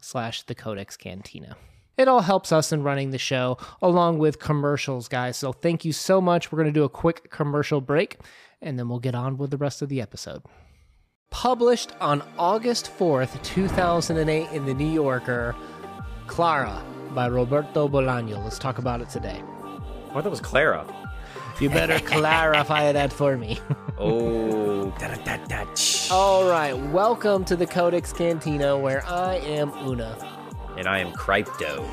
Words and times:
slash 0.00 0.42
the 0.42 0.54
codex 0.54 0.96
cantina. 0.96 1.56
It 1.96 2.08
all 2.08 2.20
helps 2.20 2.52
us 2.52 2.72
in 2.72 2.82
running 2.82 3.10
the 3.10 3.18
show 3.18 3.56
along 3.80 4.18
with 4.18 4.38
commercials 4.38 5.08
guys. 5.08 5.36
So 5.36 5.52
thank 5.52 5.84
you 5.84 5.92
so 5.92 6.20
much. 6.20 6.52
We're 6.52 6.56
going 6.58 6.72
to 6.72 6.78
do 6.80 6.84
a 6.84 6.88
quick 6.90 7.30
commercial 7.30 7.80
break 7.80 8.18
and 8.60 8.78
then 8.78 8.88
we'll 8.88 8.98
get 8.98 9.14
on 9.14 9.38
with 9.38 9.50
the 9.50 9.56
rest 9.56 9.82
of 9.82 9.88
the 9.88 10.00
episode. 10.00 10.42
Published 11.30 11.92
on 12.00 12.22
august 12.38 12.90
4th 12.98 13.42
2008 13.42 14.48
in 14.52 14.64
the 14.64 14.72
new 14.74 14.88
yorker 14.88 15.54
clara 16.26 16.82
by 17.14 17.26
roberto 17.28 17.88
bolaño. 17.88 18.42
Let's 18.44 18.58
talk 18.58 18.78
about 18.78 19.00
it 19.00 19.08
today. 19.10 19.42
I 19.42 20.12
thought 20.12 20.24
that 20.24 20.30
was 20.30 20.40
Clara. 20.40 20.86
you 21.60 21.68
better 21.68 21.98
clarify 22.06 22.92
that 22.92 23.12
for 23.12 23.36
me. 23.36 23.58
Oh, 23.98 24.65
All 26.10 26.48
right, 26.48 26.72
welcome 26.74 27.44
to 27.46 27.56
the 27.56 27.66
Codex 27.66 28.12
Cantina, 28.12 28.78
where 28.78 29.04
I 29.06 29.36
am 29.36 29.72
Una. 29.86 30.16
And 30.76 30.86
I 30.86 30.98
am 30.98 31.12
Crypto. 31.12 31.84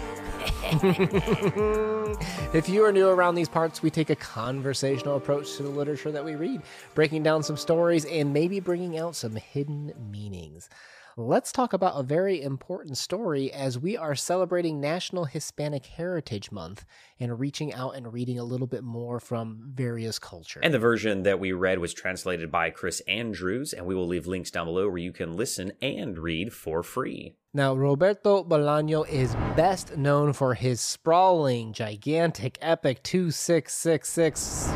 if 2.53 2.69
you 2.69 2.83
are 2.83 2.91
new 2.91 3.07
around 3.07 3.35
these 3.35 3.49
parts, 3.49 3.81
we 3.81 3.89
take 3.89 4.09
a 4.09 4.15
conversational 4.15 5.15
approach 5.15 5.55
to 5.57 5.63
the 5.63 5.69
literature 5.69 6.11
that 6.11 6.23
we 6.23 6.35
read, 6.35 6.61
breaking 6.93 7.23
down 7.23 7.41
some 7.43 7.57
stories 7.57 8.05
and 8.05 8.33
maybe 8.33 8.59
bringing 8.59 8.97
out 8.97 9.15
some 9.15 9.35
hidden 9.35 9.93
meanings. 10.11 10.69
Let's 11.15 11.51
talk 11.51 11.73
about 11.73 11.93
a 11.93 12.01
very 12.01 12.41
important 12.41 12.97
story 12.97 13.53
as 13.53 13.77
we 13.77 13.95
are 13.95 14.15
celebrating 14.15 14.81
National 14.81 15.25
Hispanic 15.25 15.85
Heritage 15.85 16.51
Month 16.51 16.85
and 17.19 17.39
reaching 17.39 17.71
out 17.71 17.91
and 17.91 18.11
reading 18.11 18.39
a 18.39 18.43
little 18.43 18.65
bit 18.65 18.83
more 18.83 19.19
from 19.19 19.59
various 19.75 20.17
cultures. 20.17 20.61
And 20.65 20.73
the 20.73 20.79
version 20.79 21.21
that 21.21 21.39
we 21.39 21.51
read 21.51 21.77
was 21.77 21.93
translated 21.93 22.51
by 22.51 22.71
Chris 22.71 22.99
Andrews, 23.07 23.73
and 23.73 23.85
we 23.85 23.93
will 23.93 24.07
leave 24.07 24.25
links 24.25 24.49
down 24.49 24.65
below 24.65 24.89
where 24.89 24.97
you 24.97 25.11
can 25.11 25.37
listen 25.37 25.73
and 25.83 26.17
read 26.17 26.51
for 26.51 26.81
free. 26.81 27.35
Now, 27.53 27.75
Roberto 27.75 28.43
Bolaño 28.43 29.07
is 29.07 29.35
best 29.55 29.95
known 29.95 30.33
for 30.33 30.55
his 30.55 30.81
sprawling, 30.81 31.73
gigantic, 31.73 32.57
epic 32.59 33.03
2666, 33.03 34.75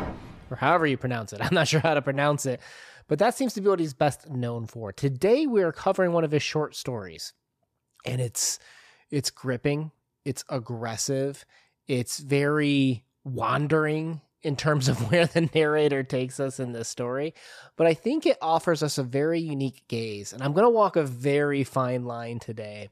or 0.52 0.58
however 0.58 0.86
you 0.86 0.98
pronounce 0.98 1.34
it. 1.34 1.42
I'm 1.44 1.56
not 1.56 1.68
sure 1.68 1.80
how 1.80 1.96
to 1.96 2.02
pronounce 2.04 2.46
it, 2.46 2.62
but 3.08 3.20
that 3.20 3.36
seems 3.36 3.54
to 3.54 3.62
be 3.62 3.70
what 3.70 3.80
he's 3.80 3.94
best 3.94 4.30
known 4.30 4.68
for. 4.68 4.92
Today, 4.92 5.48
we 5.48 5.64
are 5.64 5.72
covering 5.72 6.14
one 6.14 6.24
of 6.24 6.32
his 6.32 6.44
short 6.44 6.76
stories, 6.76 7.34
and 8.06 8.22
it's 8.22 8.60
it's 9.10 9.30
gripping, 9.30 9.92
it's 10.26 10.44
aggressive, 10.50 11.46
it's 11.88 12.20
very 12.20 13.06
wandering 13.24 14.22
in 14.44 14.56
terms 14.56 14.88
of 14.88 14.98
where 15.12 15.26
the 15.26 15.50
narrator 15.54 16.04
takes 16.04 16.40
us 16.40 16.60
in 16.60 16.72
this 16.72 16.90
story. 16.90 17.34
But 17.76 17.88
I 17.88 17.94
think 17.94 18.26
it 18.26 18.38
offers 18.42 18.84
us 18.84 18.98
a 18.98 19.04
very 19.04 19.40
unique 19.40 19.84
gaze. 19.88 20.34
And 20.34 20.44
I'm 20.44 20.54
going 20.54 20.66
to 20.66 20.70
walk 20.70 20.96
a 20.96 21.04
very 21.04 21.64
fine 21.64 22.06
line 22.06 22.40
today 22.40 22.90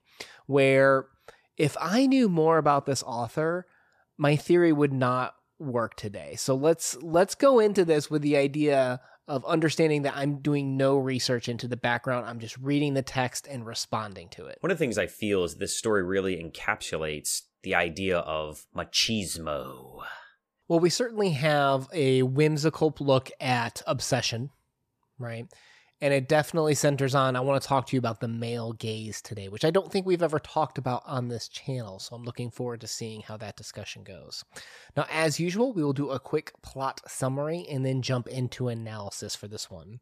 where 0.47 1.07
if 1.57 1.75
I 1.79 2.07
knew 2.07 2.29
more 2.29 2.57
about 2.57 2.85
this 2.85 3.03
author, 3.03 3.65
my 4.17 4.35
theory 4.35 4.71
would 4.71 4.93
not 4.93 5.35
work 5.59 5.95
today. 5.95 6.35
So 6.35 6.55
let's 6.55 6.97
let's 7.01 7.35
go 7.35 7.59
into 7.59 7.85
this 7.85 8.09
with 8.09 8.21
the 8.21 8.35
idea 8.35 8.99
of 9.27 9.43
understanding 9.45 10.03
that 10.03 10.15
I'm 10.15 10.37
doing 10.37 10.77
no 10.77 10.97
research 10.97 11.49
into 11.49 11.67
the 11.67 11.77
background. 11.77 12.27
I'm 12.27 12.39
just 12.39 12.57
reading 12.57 12.93
the 12.93 13.01
text 13.01 13.47
and 13.47 13.65
responding 13.65 14.29
to 14.29 14.45
it. 14.45 14.57
One 14.61 14.71
of 14.71 14.77
the 14.77 14.83
things 14.83 14.97
I 14.97 15.07
feel 15.07 15.43
is 15.43 15.55
this 15.55 15.75
story 15.75 16.03
really 16.03 16.35
encapsulates 16.35 17.41
the 17.63 17.75
idea 17.75 18.19
of 18.19 18.65
machismo. 18.75 20.03
Well, 20.67 20.79
we 20.79 20.89
certainly 20.89 21.31
have 21.31 21.87
a 21.93 22.23
whimsical 22.23 22.93
look 22.99 23.31
at 23.39 23.81
obsession, 23.87 24.51
right? 25.17 25.47
And 26.05 26.13
it 26.13 26.27
definitely 26.27 26.75
centers 26.75 27.15
on, 27.15 27.35
I 27.35 27.39
want 27.39 27.59
to 27.59 27.67
talk 27.67 27.87
to 27.87 27.95
you 27.95 27.97
about 27.97 28.19
the 28.19 28.27
male 28.27 28.73
gaze 28.73 29.23
today, 29.23 29.49
which 29.49 29.65
I 29.65 29.71
don't 29.71 29.91
think 29.91 30.05
we've 30.05 30.21
ever 30.21 30.37
talked 30.37 30.77
about 30.77 31.01
on 31.07 31.29
this 31.29 31.47
channel. 31.47 31.97
So 31.97 32.15
I'm 32.15 32.23
looking 32.23 32.51
forward 32.51 32.81
to 32.81 32.87
seeing 32.87 33.21
how 33.21 33.37
that 33.37 33.55
discussion 33.57 34.03
goes. 34.03 34.45
Now, 34.95 35.07
as 35.11 35.39
usual, 35.39 35.73
we 35.73 35.83
will 35.83 35.93
do 35.93 36.11
a 36.11 36.19
quick 36.19 36.53
plot 36.61 37.01
summary 37.07 37.65
and 37.67 37.83
then 37.83 38.03
jump 38.03 38.27
into 38.27 38.67
analysis 38.67 39.35
for 39.35 39.47
this 39.47 39.71
one. 39.71 39.99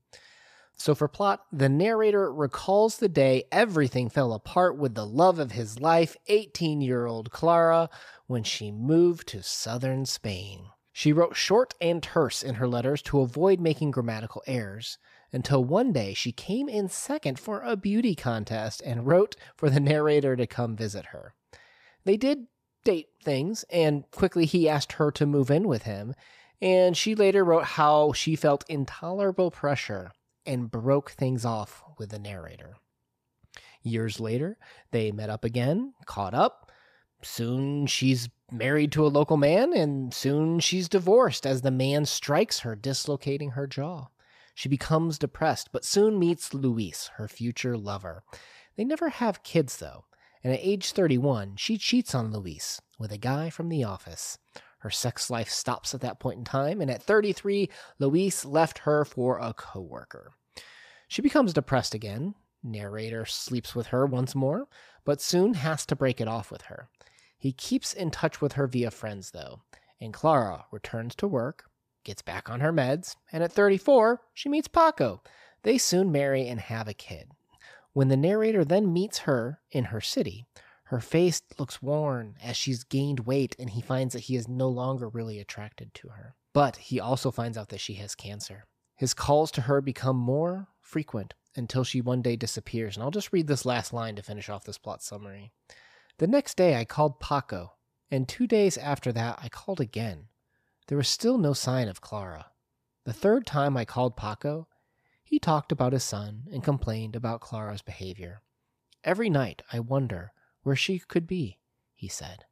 So, 0.75 0.93
for 0.93 1.07
plot, 1.07 1.45
the 1.53 1.69
narrator 1.69 2.33
recalls 2.33 2.97
the 2.97 3.07
day 3.07 3.45
everything 3.49 4.09
fell 4.09 4.33
apart 4.33 4.77
with 4.77 4.95
the 4.95 5.05
love 5.05 5.39
of 5.39 5.53
his 5.53 5.79
life, 5.79 6.17
18 6.27 6.81
year 6.81 7.05
old 7.05 7.31
Clara, 7.31 7.89
when 8.27 8.43
she 8.43 8.71
moved 8.71 9.29
to 9.29 9.41
southern 9.41 10.05
Spain. 10.05 10.65
She 10.91 11.13
wrote 11.13 11.37
short 11.37 11.75
and 11.79 12.03
terse 12.03 12.43
in 12.43 12.55
her 12.55 12.67
letters 12.67 13.01
to 13.03 13.21
avoid 13.21 13.61
making 13.61 13.91
grammatical 13.91 14.43
errors, 14.45 14.97
until 15.33 15.63
one 15.63 15.91
day 15.91 16.13
she 16.13 16.31
came 16.31 16.69
in 16.69 16.87
second 16.87 17.39
for 17.39 17.61
a 17.61 17.75
beauty 17.75 18.15
contest 18.15 18.81
and 18.85 19.07
wrote 19.07 19.35
for 19.57 19.69
the 19.69 19.79
narrator 19.79 20.35
to 20.35 20.47
come 20.47 20.75
visit 20.75 21.07
her. 21.07 21.33
They 22.05 22.15
did 22.15 22.47
date 22.85 23.09
things, 23.23 23.65
and 23.69 24.09
quickly 24.11 24.45
he 24.45 24.69
asked 24.69 24.93
her 24.93 25.11
to 25.11 25.25
move 25.25 25.49
in 25.49 25.67
with 25.67 25.83
him, 25.83 26.13
and 26.61 26.95
she 26.95 27.15
later 27.15 27.43
wrote 27.43 27.65
how 27.65 28.13
she 28.13 28.35
felt 28.35 28.63
intolerable 28.69 29.51
pressure 29.51 30.11
and 30.45 30.71
broke 30.71 31.11
things 31.11 31.45
off 31.45 31.83
with 31.97 32.09
the 32.09 32.19
narrator. 32.19 32.75
Years 33.81 34.19
later, 34.19 34.57
they 34.91 35.11
met 35.11 35.29
up 35.29 35.43
again, 35.43 35.93
caught 36.05 36.33
up. 36.33 36.71
Soon 37.21 37.87
she's 37.87 38.29
married 38.51 38.91
to 38.91 39.05
a 39.05 39.07
local 39.07 39.37
man, 39.37 39.73
and 39.73 40.13
soon 40.13 40.59
she's 40.59 40.89
divorced 40.89 41.45
as 41.45 41.61
the 41.61 41.71
man 41.71 42.05
strikes 42.05 42.59
her, 42.59 42.75
dislocating 42.75 43.51
her 43.51 43.67
jaw. 43.67 44.07
She 44.53 44.69
becomes 44.69 45.17
depressed, 45.17 45.69
but 45.71 45.85
soon 45.85 46.19
meets 46.19 46.53
Luis, 46.53 47.09
her 47.15 47.27
future 47.27 47.77
lover. 47.77 48.23
They 48.75 48.83
never 48.83 49.09
have 49.09 49.43
kids, 49.43 49.77
though, 49.77 50.05
and 50.43 50.53
at 50.53 50.59
age 50.61 50.91
31, 50.91 51.55
she 51.57 51.77
cheats 51.77 52.13
on 52.13 52.31
Luis 52.31 52.81
with 52.99 53.11
a 53.11 53.17
guy 53.17 53.49
from 53.49 53.69
the 53.69 53.83
office. 53.83 54.37
Her 54.79 54.89
sex 54.89 55.29
life 55.29 55.49
stops 55.49 55.93
at 55.93 56.01
that 56.01 56.19
point 56.19 56.39
in 56.39 56.43
time, 56.43 56.81
and 56.81 56.91
at 56.91 57.01
33, 57.01 57.69
Luis 57.99 58.43
left 58.43 58.79
her 58.79 59.05
for 59.05 59.39
a 59.39 59.53
coworker. 59.53 60.33
She 61.07 61.21
becomes 61.21 61.53
depressed 61.53 61.93
again. 61.93 62.35
Narrator 62.61 63.25
sleeps 63.25 63.75
with 63.75 63.87
her 63.87 64.05
once 64.05 64.35
more, 64.35 64.67
but 65.05 65.21
soon 65.21 65.53
has 65.55 65.85
to 65.85 65.95
break 65.95 66.19
it 66.19 66.27
off 66.27 66.51
with 66.51 66.63
her. 66.63 66.89
He 67.37 67.51
keeps 67.51 67.93
in 67.93 68.11
touch 68.11 68.41
with 68.41 68.53
her 68.53 68.67
via 68.67 68.91
friends, 68.91 69.31
though, 69.31 69.61
and 69.99 70.13
Clara 70.13 70.65
returns 70.71 71.15
to 71.15 71.27
work, 71.27 71.65
gets 72.03 72.21
back 72.21 72.49
on 72.49 72.59
her 72.59 72.73
meds, 72.73 73.15
and 73.31 73.43
at 73.43 73.51
34, 73.51 74.21
she 74.33 74.49
meets 74.49 74.67
Paco. 74.67 75.21
They 75.63 75.77
soon 75.77 76.11
marry 76.11 76.47
and 76.47 76.59
have 76.59 76.87
a 76.87 76.93
kid. 76.93 77.31
When 77.93 78.07
the 78.07 78.17
narrator 78.17 78.65
then 78.65 78.91
meets 78.91 79.19
her 79.19 79.61
in 79.71 79.85
her 79.85 80.01
city, 80.01 80.45
her 80.85 80.99
face 80.99 81.41
looks 81.57 81.81
worn 81.81 82.35
as 82.43 82.57
she's 82.57 82.83
gained 82.83 83.21
weight 83.21 83.55
and 83.57 83.69
he 83.69 83.81
finds 83.81 84.13
that 84.13 84.21
he 84.21 84.35
is 84.35 84.47
no 84.47 84.67
longer 84.67 85.07
really 85.07 85.39
attracted 85.39 85.93
to 85.95 86.09
her. 86.09 86.35
But 86.53 86.77
he 86.77 86.99
also 86.99 87.31
finds 87.31 87.57
out 87.57 87.69
that 87.69 87.79
she 87.79 87.95
has 87.95 88.13
cancer. 88.15 88.65
His 88.95 89.13
calls 89.13 89.51
to 89.51 89.61
her 89.61 89.81
become 89.81 90.17
more 90.17 90.67
frequent 90.81 91.33
until 91.55 91.83
she 91.83 92.01
one 92.01 92.21
day 92.21 92.35
disappears. 92.35 92.95
And 92.95 93.03
I'll 93.03 93.11
just 93.11 93.33
read 93.33 93.47
this 93.47 93.65
last 93.65 93.93
line 93.93 94.15
to 94.15 94.23
finish 94.23 94.49
off 94.49 94.65
this 94.65 94.77
plot 94.77 95.01
summary. 95.01 95.51
The 96.19 96.27
next 96.27 96.57
day 96.57 96.75
I 96.75 96.85
called 96.85 97.19
Paco, 97.19 97.73
and 98.11 98.27
two 98.27 98.45
days 98.45 98.77
after 98.77 99.11
that 99.13 99.39
I 99.41 99.49
called 99.49 99.81
again. 99.81 100.27
There 100.87 100.97
was 100.97 101.07
still 101.07 101.37
no 101.37 101.53
sign 101.53 101.87
of 101.87 102.01
Clara. 102.01 102.47
The 103.05 103.13
third 103.13 103.45
time 103.45 103.77
I 103.77 103.85
called 103.85 104.17
Paco, 104.17 104.67
he 105.23 105.39
talked 105.39 105.71
about 105.71 105.93
his 105.93 106.03
son 106.03 106.43
and 106.51 106.63
complained 106.63 107.15
about 107.15 107.41
Clara's 107.41 107.81
behavior. 107.81 108.41
Every 109.03 109.29
night 109.29 109.61
I 109.71 109.79
wonder 109.79 110.31
where 110.63 110.75
she 110.75 110.99
could 110.99 111.27
be, 111.27 111.59
he 111.93 112.07
said. 112.07 112.45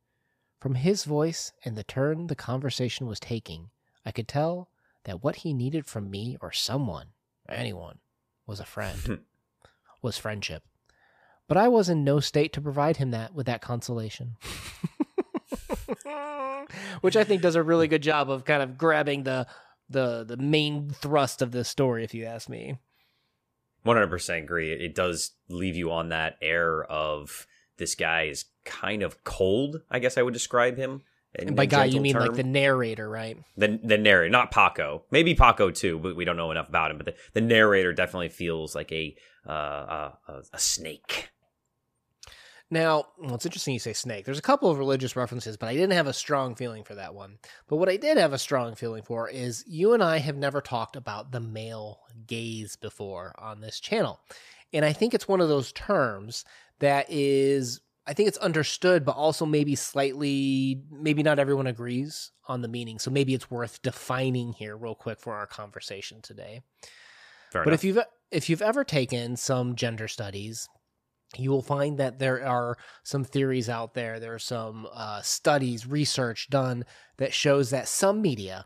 From 0.59 0.75
his 0.75 1.03
voice 1.03 1.53
and 1.65 1.77
the 1.77 1.83
turn 1.83 2.27
the 2.27 2.35
conversation 2.35 3.07
was 3.07 3.19
taking, 3.19 3.69
I 4.05 4.11
could 4.11 4.27
tell 4.27 4.69
that 5.03 5.23
what 5.23 5.37
he 5.37 5.53
needed 5.53 5.85
from 5.85 6.09
me 6.09 6.37
or 6.41 6.51
someone, 6.51 7.07
anyone, 7.49 7.99
was 8.45 8.59
a 8.59 8.65
friend, 8.65 9.21
was 10.01 10.17
friendship. 10.17 10.63
But 11.47 11.57
I 11.57 11.67
was 11.67 11.89
in 11.89 12.03
no 12.03 12.19
state 12.19 12.53
to 12.53 12.61
provide 12.61 12.97
him 12.97 13.11
that 13.11 13.33
with 13.33 13.45
that 13.47 13.61
consolation. 13.61 14.37
Which 17.01 17.15
I 17.15 17.23
think 17.23 17.41
does 17.41 17.55
a 17.55 17.63
really 17.63 17.87
good 17.87 18.03
job 18.03 18.29
of 18.29 18.45
kind 18.45 18.63
of 18.63 18.77
grabbing 18.77 19.23
the 19.23 19.47
the 19.89 20.23
the 20.23 20.37
main 20.37 20.89
thrust 20.89 21.41
of 21.41 21.51
this 21.51 21.67
story, 21.69 22.03
if 22.03 22.13
you 22.13 22.25
ask 22.25 22.49
me. 22.49 22.77
One 23.83 23.97
hundred 23.97 24.09
percent 24.09 24.43
agree. 24.43 24.71
It 24.71 24.95
does 24.95 25.31
leave 25.49 25.75
you 25.75 25.91
on 25.91 26.09
that 26.09 26.37
air 26.41 26.83
of 26.83 27.47
this 27.77 27.95
guy 27.95 28.23
is 28.23 28.45
kind 28.63 29.03
of 29.03 29.23
cold. 29.23 29.81
I 29.89 29.99
guess 29.99 30.17
I 30.17 30.21
would 30.21 30.33
describe 30.33 30.77
him. 30.77 31.01
And 31.33 31.55
by 31.55 31.65
guy, 31.65 31.85
you 31.85 32.01
mean 32.01 32.13
term. 32.13 32.23
like 32.23 32.35
the 32.35 32.43
narrator, 32.43 33.09
right? 33.09 33.37
The 33.55 33.79
the 33.81 33.97
narrator, 33.97 34.29
not 34.29 34.51
Paco. 34.51 35.03
Maybe 35.11 35.33
Paco 35.33 35.71
too, 35.71 35.97
but 35.97 36.15
we 36.15 36.25
don't 36.25 36.37
know 36.37 36.51
enough 36.51 36.69
about 36.69 36.91
him. 36.91 36.97
But 36.97 37.05
the, 37.05 37.15
the 37.33 37.41
narrator 37.41 37.93
definitely 37.93 38.29
feels 38.29 38.75
like 38.75 38.91
a 38.91 39.15
uh, 39.47 40.11
a, 40.27 40.41
a 40.53 40.59
snake. 40.59 41.29
Now, 42.73 43.07
well, 43.19 43.35
it's 43.35 43.45
interesting 43.45 43.73
you 43.73 43.81
say 43.81 43.91
snake. 43.91 44.23
There's 44.23 44.39
a 44.39 44.41
couple 44.41 44.69
of 44.69 44.79
religious 44.79 45.17
references, 45.17 45.57
but 45.57 45.67
I 45.67 45.73
didn't 45.73 45.91
have 45.91 46.07
a 46.07 46.13
strong 46.13 46.55
feeling 46.55 46.85
for 46.85 46.95
that 46.95 47.13
one. 47.13 47.37
But 47.67 47.75
what 47.75 47.89
I 47.89 47.97
did 47.97 48.17
have 48.17 48.31
a 48.31 48.39
strong 48.39 48.75
feeling 48.75 49.03
for 49.03 49.27
is 49.29 49.65
you 49.67 49.93
and 49.93 50.01
I 50.01 50.19
have 50.19 50.37
never 50.37 50.61
talked 50.61 50.95
about 50.95 51.33
the 51.33 51.41
male 51.41 51.99
gaze 52.25 52.77
before 52.77 53.35
on 53.37 53.59
this 53.59 53.81
channel. 53.81 54.21
And 54.71 54.85
I 54.85 54.93
think 54.93 55.13
it's 55.13 55.27
one 55.27 55.41
of 55.41 55.49
those 55.49 55.73
terms 55.73 56.45
that 56.79 57.07
is, 57.09 57.81
I 58.07 58.13
think 58.13 58.29
it's 58.29 58.37
understood, 58.37 59.03
but 59.03 59.17
also 59.17 59.45
maybe 59.45 59.75
slightly, 59.75 60.81
maybe 60.89 61.23
not 61.23 61.39
everyone 61.39 61.67
agrees 61.67 62.31
on 62.47 62.61
the 62.61 62.69
meaning. 62.69 62.99
So 62.99 63.11
maybe 63.11 63.33
it's 63.33 63.51
worth 63.51 63.81
defining 63.81 64.53
here 64.53 64.77
real 64.77 64.95
quick 64.95 65.19
for 65.19 65.33
our 65.33 65.45
conversation 65.45 66.21
today. 66.21 66.61
Fair 67.51 67.65
but 67.65 67.71
enough. 67.71 67.79
if 67.79 67.83
you've 67.83 67.99
if 68.31 68.49
you've 68.49 68.61
ever 68.61 68.85
taken 68.85 69.35
some 69.35 69.75
gender 69.75 70.07
studies, 70.07 70.69
you 71.37 71.49
will 71.49 71.61
find 71.61 71.97
that 71.97 72.19
there 72.19 72.45
are 72.45 72.77
some 73.03 73.23
theories 73.23 73.69
out 73.69 73.93
there. 73.93 74.19
There 74.19 74.33
are 74.33 74.39
some 74.39 74.87
uh, 74.93 75.21
studies, 75.21 75.87
research 75.87 76.49
done 76.49 76.85
that 77.17 77.33
shows 77.33 77.69
that 77.69 77.87
some 77.87 78.21
media 78.21 78.65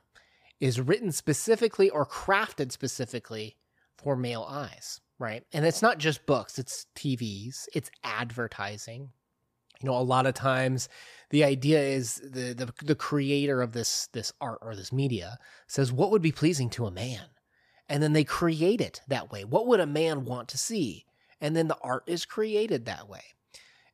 is 0.60 0.82
written 0.82 1.12
specifically 1.12 1.90
or 1.90 2.06
crafted 2.06 2.72
specifically 2.72 3.58
for 3.98 4.16
male 4.16 4.46
eyes, 4.50 5.02
right? 5.20 5.44
And 5.54 5.66
it's 5.66 5.82
not 5.82 6.00
just 6.00 6.26
books, 6.26 6.58
it's 6.58 6.88
TVs, 6.96 7.68
it's 7.74 7.92
advertising. 8.04 9.10
You 9.82 9.90
know, 9.90 9.98
a 9.98 10.00
lot 10.00 10.26
of 10.26 10.34
times 10.34 10.90
the 11.30 11.44
idea 11.44 11.82
is 11.82 12.22
the, 12.24 12.54
the 12.54 12.74
the 12.84 12.96
creator 12.96 13.62
of 13.62 13.74
this 13.74 14.08
this 14.14 14.32
art 14.40 14.60
or 14.62 14.76
this 14.76 14.94
media 14.94 15.38
says 15.68 15.92
what 15.92 16.12
would 16.12 16.22
be 16.22 16.32
pleasing 16.32 16.70
to 16.72 16.86
a 16.86 16.92
man. 16.92 17.26
And 17.88 18.02
then 18.02 18.14
they 18.14 18.24
create 18.24 18.82
it 18.82 19.02
that 19.08 19.32
way. 19.32 19.44
What 19.44 19.68
would 19.68 19.80
a 19.80 19.86
man 19.86 20.26
want 20.26 20.48
to 20.50 20.58
see? 20.58 21.06
And 21.42 21.56
then 21.56 21.68
the 21.68 21.78
art 21.82 22.04
is 22.08 22.26
created 22.26 22.86
that 22.86 23.10
way. 23.10 23.24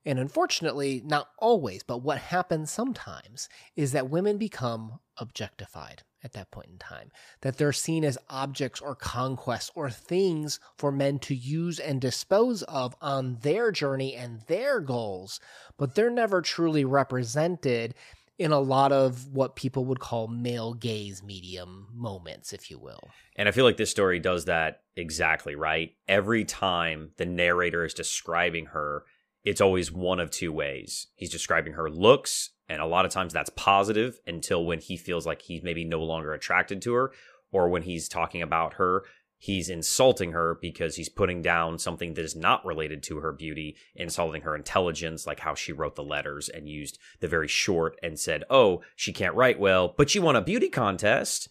And 0.04 0.18
unfortunately, 0.18 1.02
not 1.06 1.30
always, 1.38 1.84
but 1.84 2.00
what 2.00 2.18
happens 2.18 2.72
sometimes 2.72 3.48
is 3.76 3.92
that 3.92 4.10
women 4.10 4.38
become 4.38 5.00
objectified 5.18 6.02
at 6.24 6.34
that 6.34 6.52
point 6.52 6.70
in 6.72 6.78
time, 6.78 7.12
that 7.42 7.58
they're 7.58 7.74
seen 7.74 8.04
as 8.04 8.18
objects 8.30 8.80
or 8.80 8.96
conquests 8.96 9.72
or 9.76 9.90
things 9.90 10.60
for 10.78 10.92
men 10.92 11.20
to 11.20 11.36
use 11.36 11.80
and 11.80 12.02
dispose 12.02 12.64
of 12.64 12.96
on 13.02 13.38
their 13.42 13.72
journey 13.72 14.16
and 14.16 14.42
their 14.48 14.80
goals, 14.80 15.40
but 15.78 15.96
they're 15.96 16.10
never 16.12 16.42
truly 16.42 16.86
represented 16.86 17.96
in 18.42 18.52
a 18.52 18.60
lot 18.60 18.92
of 18.92 19.28
what 19.28 19.56
people 19.56 19.86
would 19.86 20.00
call 20.00 20.28
male 20.28 20.74
gaze 20.74 21.22
medium 21.22 21.88
moments, 21.94 22.54
if 22.54 22.72
you 22.72 22.80
will. 22.80 23.12
And 23.36 23.48
I 23.48 23.52
feel 23.52 23.66
like 23.66 23.78
this 23.78 23.92
story 23.92 24.18
does 24.18 24.46
that 24.46 24.82
exactly 24.96 25.54
right. 25.54 25.92
Every 26.08 26.44
time 26.44 27.12
the 27.18 27.26
narrator 27.28 27.86
is 27.86 27.94
describing 27.94 28.66
her, 28.68 29.04
it's 29.44 29.62
always 29.62 29.92
one 29.92 30.20
of 30.20 30.32
two 30.32 30.52
ways. 30.52 31.06
He's 31.16 31.30
describing 31.30 31.74
her 31.74 31.88
looks, 31.88 32.50
and 32.68 32.82
a 32.82 32.88
lot 32.88 33.06
of 33.06 33.12
times 33.12 33.32
that's 33.32 33.52
positive 33.56 34.20
until 34.26 34.66
when 34.66 34.80
he 34.80 34.98
feels 34.98 35.28
like 35.28 35.44
he's 35.44 35.62
maybe 35.62 35.86
no 35.86 36.02
longer 36.02 36.34
attracted 36.34 36.82
to 36.82 36.94
her, 36.94 37.12
or 37.52 37.70
when 37.70 37.84
he's 37.84 38.10
talking 38.10 38.42
about 38.42 38.74
her, 38.74 39.04
he's 39.42 39.70
insulting 39.70 40.34
her 40.34 40.56
because 40.62 40.96
he's 40.96 41.10
putting 41.10 41.42
down 41.42 41.80
something 41.80 42.14
that 42.14 42.24
is 42.24 42.36
not 42.36 42.64
related 42.64 43.02
to 43.02 43.18
her 43.18 43.32
beauty, 43.34 43.76
insulting 43.96 44.44
her 44.44 44.56
intelligence, 44.56 45.26
like 45.26 45.40
how 45.40 45.56
she 45.56 45.74
wrote 45.74 45.96
the 45.96 46.04
letters 46.04 46.48
and 46.48 46.70
used 46.70 47.00
the 47.22 47.28
very 47.28 47.48
short 47.48 47.98
and 48.04 48.20
said, 48.20 48.44
"Oh, 48.52 48.84
she 48.96 49.12
can't 49.12 49.36
write 49.36 49.60
well, 49.60 49.96
but 49.98 50.12
she 50.12 50.20
won 50.20 50.36
a 50.36 50.42
beauty 50.42 50.70
contest." 50.70 51.50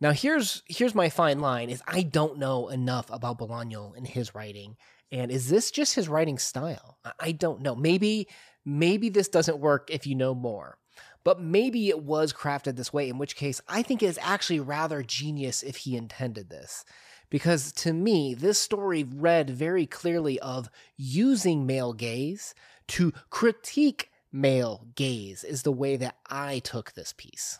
Now 0.00 0.12
here's 0.12 0.62
here's 0.68 0.94
my 0.94 1.10
fine 1.10 1.40
line: 1.40 1.68
is 1.68 1.82
I 1.86 2.02
don't 2.02 2.38
know 2.38 2.68
enough 2.68 3.10
about 3.10 3.38
Bolaño 3.38 3.96
and 3.96 4.06
his 4.06 4.36
writing, 4.36 4.76
and 5.10 5.32
is 5.32 5.50
this 5.50 5.72
just 5.72 5.96
his 5.96 6.08
writing 6.08 6.38
style? 6.38 6.98
I 7.18 7.32
don't 7.32 7.60
know. 7.60 7.74
Maybe 7.74 8.28
maybe 8.64 9.08
this 9.08 9.28
doesn't 9.28 9.58
work 9.58 9.90
if 9.90 10.06
you 10.06 10.14
know 10.14 10.34
more. 10.34 10.78
But 11.24 11.40
maybe 11.40 11.88
it 11.88 12.02
was 12.02 12.32
crafted 12.32 12.74
this 12.74 12.92
way, 12.92 13.08
in 13.08 13.18
which 13.18 13.36
case 13.36 13.60
I 13.68 13.82
think 13.82 14.02
it 14.02 14.06
is 14.06 14.18
actually 14.22 14.60
rather 14.60 15.02
genius 15.02 15.62
if 15.62 15.78
he 15.78 15.96
intended 15.96 16.50
this 16.50 16.84
because 17.32 17.72
to 17.72 17.94
me, 17.94 18.34
this 18.34 18.58
story 18.58 19.04
read 19.04 19.48
very 19.48 19.86
clearly 19.86 20.38
of 20.40 20.68
using 20.98 21.64
male 21.64 21.94
gaze 21.94 22.54
to 22.88 23.10
critique 23.30 24.10
male 24.30 24.86
gaze, 24.94 25.42
is 25.42 25.62
the 25.62 25.72
way 25.72 25.96
that 25.96 26.16
I 26.28 26.58
took 26.58 26.92
this 26.92 27.14
piece. 27.16 27.58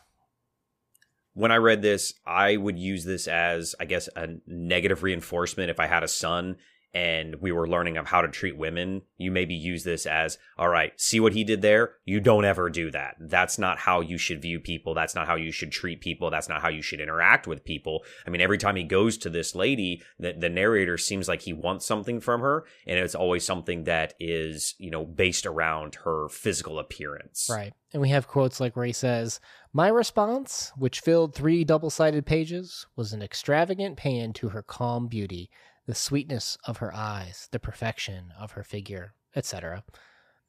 When 1.33 1.51
I 1.51 1.55
read 1.55 1.81
this, 1.81 2.13
I 2.23 2.55
would 2.55 2.77
use 2.77 3.03
this 3.03 3.27
as, 3.27 3.73
I 3.79 3.85
guess, 3.85 4.07
a 4.15 4.35
negative 4.45 5.01
reinforcement 5.01 5.71
if 5.71 5.79
I 5.79 5.87
had 5.87 6.03
a 6.03 6.07
son 6.07 6.57
and 6.93 7.37
we 7.41 7.51
were 7.51 7.67
learning 7.67 7.97
of 7.97 8.07
how 8.07 8.21
to 8.21 8.27
treat 8.27 8.55
women, 8.55 9.01
you 9.17 9.31
maybe 9.31 9.55
use 9.55 9.83
this 9.83 10.05
as, 10.05 10.37
all 10.57 10.69
right, 10.69 10.99
see 10.99 11.19
what 11.19 11.33
he 11.33 11.43
did 11.43 11.63
there? 11.63 11.95
You 12.05 12.19
don't 12.19 12.45
ever 12.45 12.69
do 12.69 12.91
that. 12.91 13.15
That's 13.19 13.57
not 13.57 13.79
how 13.79 14.01
you 14.01 14.19
should 14.19 14.41
view 14.41 14.59
people. 14.59 14.93
That's 14.93 15.15
not 15.15 15.25
how 15.25 15.35
you 15.35 15.51
should 15.51 15.71
treat 15.71 16.01
people. 16.01 16.29
That's 16.29 16.49
not 16.49 16.61
how 16.61 16.69
you 16.69 16.83
should 16.83 17.01
interact 17.01 17.47
with 17.47 17.65
people. 17.65 18.03
I 18.27 18.29
mean, 18.29 18.41
every 18.41 18.59
time 18.59 18.75
he 18.75 18.83
goes 18.83 19.17
to 19.19 19.29
this 19.29 19.55
lady, 19.55 20.03
the, 20.19 20.33
the 20.33 20.49
narrator 20.49 20.99
seems 20.99 21.27
like 21.27 21.41
he 21.41 21.53
wants 21.53 21.85
something 21.85 22.19
from 22.19 22.41
her. 22.41 22.65
And 22.85 22.99
it's 22.99 23.15
always 23.15 23.43
something 23.43 23.85
that 23.85 24.13
is, 24.19 24.75
you 24.77 24.91
know, 24.91 25.03
based 25.03 25.47
around 25.47 25.95
her 26.03 26.29
physical 26.29 26.77
appearance. 26.77 27.47
Right. 27.49 27.73
And 27.91 28.01
we 28.01 28.09
have 28.09 28.27
quotes 28.27 28.59
like 28.59 28.75
he 28.77 28.91
says, 28.91 29.39
My 29.71 29.87
response, 29.87 30.71
which 30.77 30.99
filled 30.99 31.33
three 31.33 31.63
double 31.63 31.89
sided 31.89 32.25
pages, 32.25 32.85
was 32.95 33.13
an 33.13 33.23
extravagant 33.23 33.97
pan 33.97 34.33
to 34.33 34.49
her 34.49 34.61
calm 34.61 35.07
beauty 35.07 35.49
the 35.85 35.95
sweetness 35.95 36.57
of 36.65 36.77
her 36.77 36.93
eyes, 36.93 37.49
the 37.51 37.59
perfection 37.59 38.33
of 38.39 38.51
her 38.51 38.63
figure, 38.63 39.13
etc. 39.35 39.83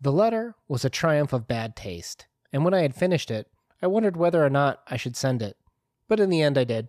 The 0.00 0.12
letter 0.12 0.54
was 0.69 0.84
a 0.84 0.90
triumph 0.90 1.32
of 1.32 1.48
bad 1.48 1.76
taste, 1.76 2.26
and 2.52 2.64
when 2.64 2.75
I 2.75 2.82
had 2.82 2.94
finished 2.94 3.31
it, 3.31 3.48
I 3.82 3.86
wondered 3.86 4.16
whether 4.16 4.44
or 4.44 4.50
not 4.50 4.81
I 4.86 4.96
should 4.96 5.16
send 5.16 5.42
it. 5.42 5.56
But 6.08 6.20
in 6.20 6.31
the 6.31 6.42
end 6.42 6.56
I 6.56 6.64
did. 6.64 6.88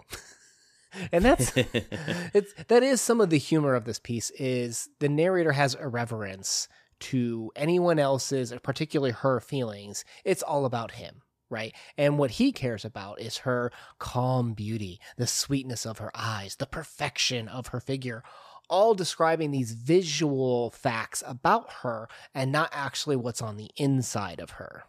and 1.12 1.24
that's 1.25 1.51
it's 1.56 2.53
that 2.68 2.83
is 2.83 3.01
some 3.01 3.21
of 3.21 3.30
the 3.30 3.38
humor 3.38 3.75
of 3.75 3.86
this 3.86 4.00
piece 4.00 4.30
is 4.31 4.89
the 5.00 5.09
narrator 5.09 5.53
has 5.53 5.75
irreverence 5.75 6.68
to 6.97 7.51
anyone 7.56 8.00
else's, 8.00 8.53
particularly 8.63 9.12
her 9.12 9.39
feelings. 9.39 10.06
It's 10.23 10.44
all 10.44 10.66
about 10.66 10.92
him 10.92 11.21
right? 11.49 11.73
And 11.97 12.18
what 12.18 12.31
he 12.31 12.52
cares 12.52 12.85
about 12.85 13.21
is 13.21 13.40
her 13.40 13.71
calm 13.99 14.54
beauty, 14.54 14.99
the 15.18 15.28
sweetness 15.28 15.85
of 15.85 15.99
her 15.99 16.11
eyes, 16.16 16.56
the 16.56 16.66
perfection 16.66 17.47
of 17.47 17.68
her 17.68 17.80
figure, 17.80 18.23
all 18.69 18.95
describing 18.95 19.52
these 19.52 19.73
visual 19.73 20.71
facts 20.71 21.23
about 21.25 21.71
her 21.83 22.07
and 22.33 22.52
not 22.52 22.69
actually 22.71 23.16
what's 23.16 23.42
on 23.42 23.57
the 23.57 23.69
inside 23.78 24.40
of 24.40 24.52
her. 24.52 24.85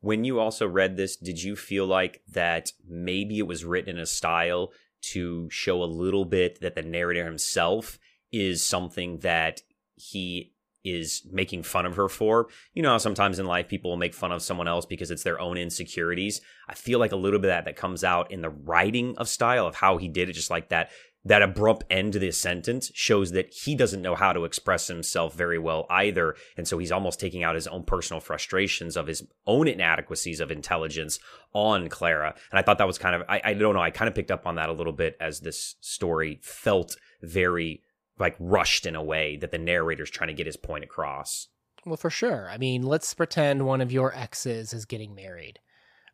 When 0.00 0.24
you 0.24 0.40
also 0.40 0.66
read 0.66 0.96
this, 0.96 1.16
did 1.16 1.42
you 1.42 1.54
feel 1.54 1.86
like 1.86 2.22
that 2.32 2.72
maybe 2.88 3.38
it 3.38 3.46
was 3.46 3.64
written 3.64 3.96
in 3.96 4.02
a 4.02 4.06
style 4.06 4.72
to 5.02 5.48
show 5.50 5.82
a 5.82 5.84
little 5.84 6.24
bit 6.24 6.60
that 6.60 6.74
the 6.74 6.82
narrator 6.82 7.24
himself 7.24 7.98
is 8.32 8.64
something 8.64 9.18
that 9.18 9.62
he 9.94 10.54
is 10.84 11.26
making 11.30 11.62
fun 11.62 11.86
of 11.86 11.96
her 11.96 12.08
for. 12.08 12.48
You 12.74 12.82
know, 12.82 12.98
sometimes 12.98 13.38
in 13.38 13.46
life 13.46 13.68
people 13.68 13.90
will 13.90 13.98
make 13.98 14.14
fun 14.14 14.32
of 14.32 14.42
someone 14.42 14.68
else 14.68 14.86
because 14.86 15.10
it's 15.10 15.22
their 15.22 15.40
own 15.40 15.56
insecurities. 15.56 16.40
I 16.68 16.74
feel 16.74 16.98
like 16.98 17.12
a 17.12 17.16
little 17.16 17.38
bit 17.38 17.48
of 17.48 17.56
that 17.56 17.64
that 17.66 17.76
comes 17.76 18.04
out 18.04 18.30
in 18.30 18.42
the 18.42 18.50
writing 18.50 19.16
of 19.18 19.28
style 19.28 19.66
of 19.66 19.76
how 19.76 19.98
he 19.98 20.08
did 20.08 20.28
it, 20.28 20.34
just 20.34 20.50
like 20.50 20.68
that. 20.70 20.90
That 21.24 21.42
abrupt 21.42 21.84
end 21.88 22.14
to 22.14 22.18
this 22.18 22.36
sentence 22.36 22.90
shows 22.94 23.30
that 23.30 23.54
he 23.54 23.76
doesn't 23.76 24.02
know 24.02 24.16
how 24.16 24.32
to 24.32 24.44
express 24.44 24.88
himself 24.88 25.34
very 25.34 25.58
well 25.58 25.86
either. 25.88 26.34
And 26.56 26.66
so 26.66 26.78
he's 26.78 26.90
almost 26.90 27.20
taking 27.20 27.44
out 27.44 27.54
his 27.54 27.68
own 27.68 27.84
personal 27.84 28.20
frustrations 28.20 28.96
of 28.96 29.06
his 29.06 29.24
own 29.46 29.68
inadequacies 29.68 30.40
of 30.40 30.50
intelligence 30.50 31.20
on 31.52 31.88
Clara. 31.88 32.34
And 32.50 32.58
I 32.58 32.62
thought 32.62 32.78
that 32.78 32.88
was 32.88 32.98
kind 32.98 33.14
of, 33.14 33.22
I, 33.28 33.40
I 33.44 33.54
don't 33.54 33.74
know, 33.74 33.80
I 33.80 33.90
kind 33.90 34.08
of 34.08 34.16
picked 34.16 34.32
up 34.32 34.48
on 34.48 34.56
that 34.56 34.68
a 34.68 34.72
little 34.72 34.92
bit 34.92 35.16
as 35.20 35.38
this 35.38 35.76
story 35.80 36.40
felt 36.42 36.96
very 37.22 37.82
like 38.18 38.36
rushed 38.38 38.86
in 38.86 38.94
a 38.94 39.02
way 39.02 39.36
that 39.36 39.50
the 39.50 39.58
narrator's 39.58 40.10
trying 40.10 40.28
to 40.28 40.34
get 40.34 40.46
his 40.46 40.56
point 40.56 40.84
across. 40.84 41.48
Well, 41.84 41.96
for 41.96 42.10
sure. 42.10 42.48
I 42.48 42.58
mean, 42.58 42.82
let's 42.82 43.12
pretend 43.14 43.66
one 43.66 43.80
of 43.80 43.90
your 43.90 44.14
exes 44.14 44.72
is 44.72 44.84
getting 44.84 45.14
married. 45.14 45.58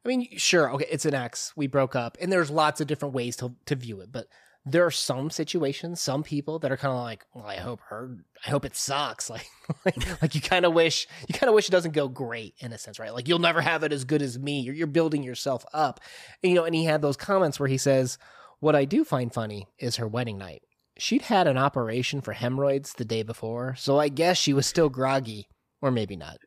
I 0.05 0.09
mean, 0.09 0.29
sure, 0.37 0.73
okay, 0.73 0.87
it's 0.91 1.05
an 1.05 1.15
ex. 1.15 1.53
We 1.57 1.67
broke 1.67 1.95
up, 1.95 2.17
and 2.21 2.33
there's 2.33 2.51
lots 2.51 2.81
of 2.81 2.87
different 2.87 3.15
ways 3.15 3.37
to 3.37 3.55
to 3.67 3.75
view 3.75 4.01
it, 4.01 4.11
but 4.13 4.29
there 4.65 4.85
are 4.85 4.91
some 4.91 5.31
situations, 5.31 6.01
some 6.01 6.23
people 6.23 6.59
that 6.59 6.71
are 6.71 6.77
kind 6.77 6.93
of 6.93 7.03
like, 7.03 7.25
well, 7.35 7.47
I 7.47 7.57
hope 7.57 7.81
her, 7.89 8.17
I 8.47 8.51
hope 8.51 8.65
it 8.65 8.77
sucks. 8.77 9.31
Like, 9.39 9.47
like, 9.85 10.23
like 10.23 10.35
you 10.35 10.41
kind 10.41 10.65
of 10.65 10.73
wish, 10.73 11.07
you 11.29 11.35
kind 11.35 11.49
of 11.49 11.55
wish 11.55 11.69
it 11.69 11.73
doesn't 11.73 11.93
go 11.93 12.09
great 12.09 12.55
in 12.59 12.73
a 12.73 12.79
sense, 12.79 12.99
right? 12.99 13.13
Like 13.13 13.29
you'll 13.29 13.39
never 13.39 13.61
have 13.61 13.83
it 13.83 13.93
as 13.93 14.05
good 14.05 14.23
as 14.23 14.39
me. 14.39 14.61
You're, 14.61 14.75
you're 14.75 14.87
building 14.87 15.23
yourself 15.23 15.65
up, 15.75 16.01
and, 16.43 16.51
you 16.51 16.57
know. 16.57 16.65
And 16.65 16.75
he 16.75 16.85
had 16.85 17.03
those 17.03 17.17
comments 17.17 17.61
where 17.61 17.69
he 17.69 17.77
says, 17.77 18.19
"What 18.61 18.75
I 18.75 18.85
do 18.87 19.05
find 19.05 19.33
funny 19.33 19.69
is 19.79 19.97
her 19.97 20.09
wedding 20.09 20.39
night 20.39 20.63
she'd 20.99 21.23
had 21.23 21.47
an 21.47 21.57
operation 21.57 22.21
for 22.21 22.33
hemorrhoids 22.33 22.95
the 22.95 23.05
day 23.05 23.23
before, 23.23 23.75
so 23.77 23.99
I 23.99 24.09
guess 24.09 24.37
she 24.37 24.53
was 24.53 24.67
still 24.67 24.89
groggy. 24.89 25.49
or 25.81 25.91
maybe 25.91 26.17
not. 26.17 26.39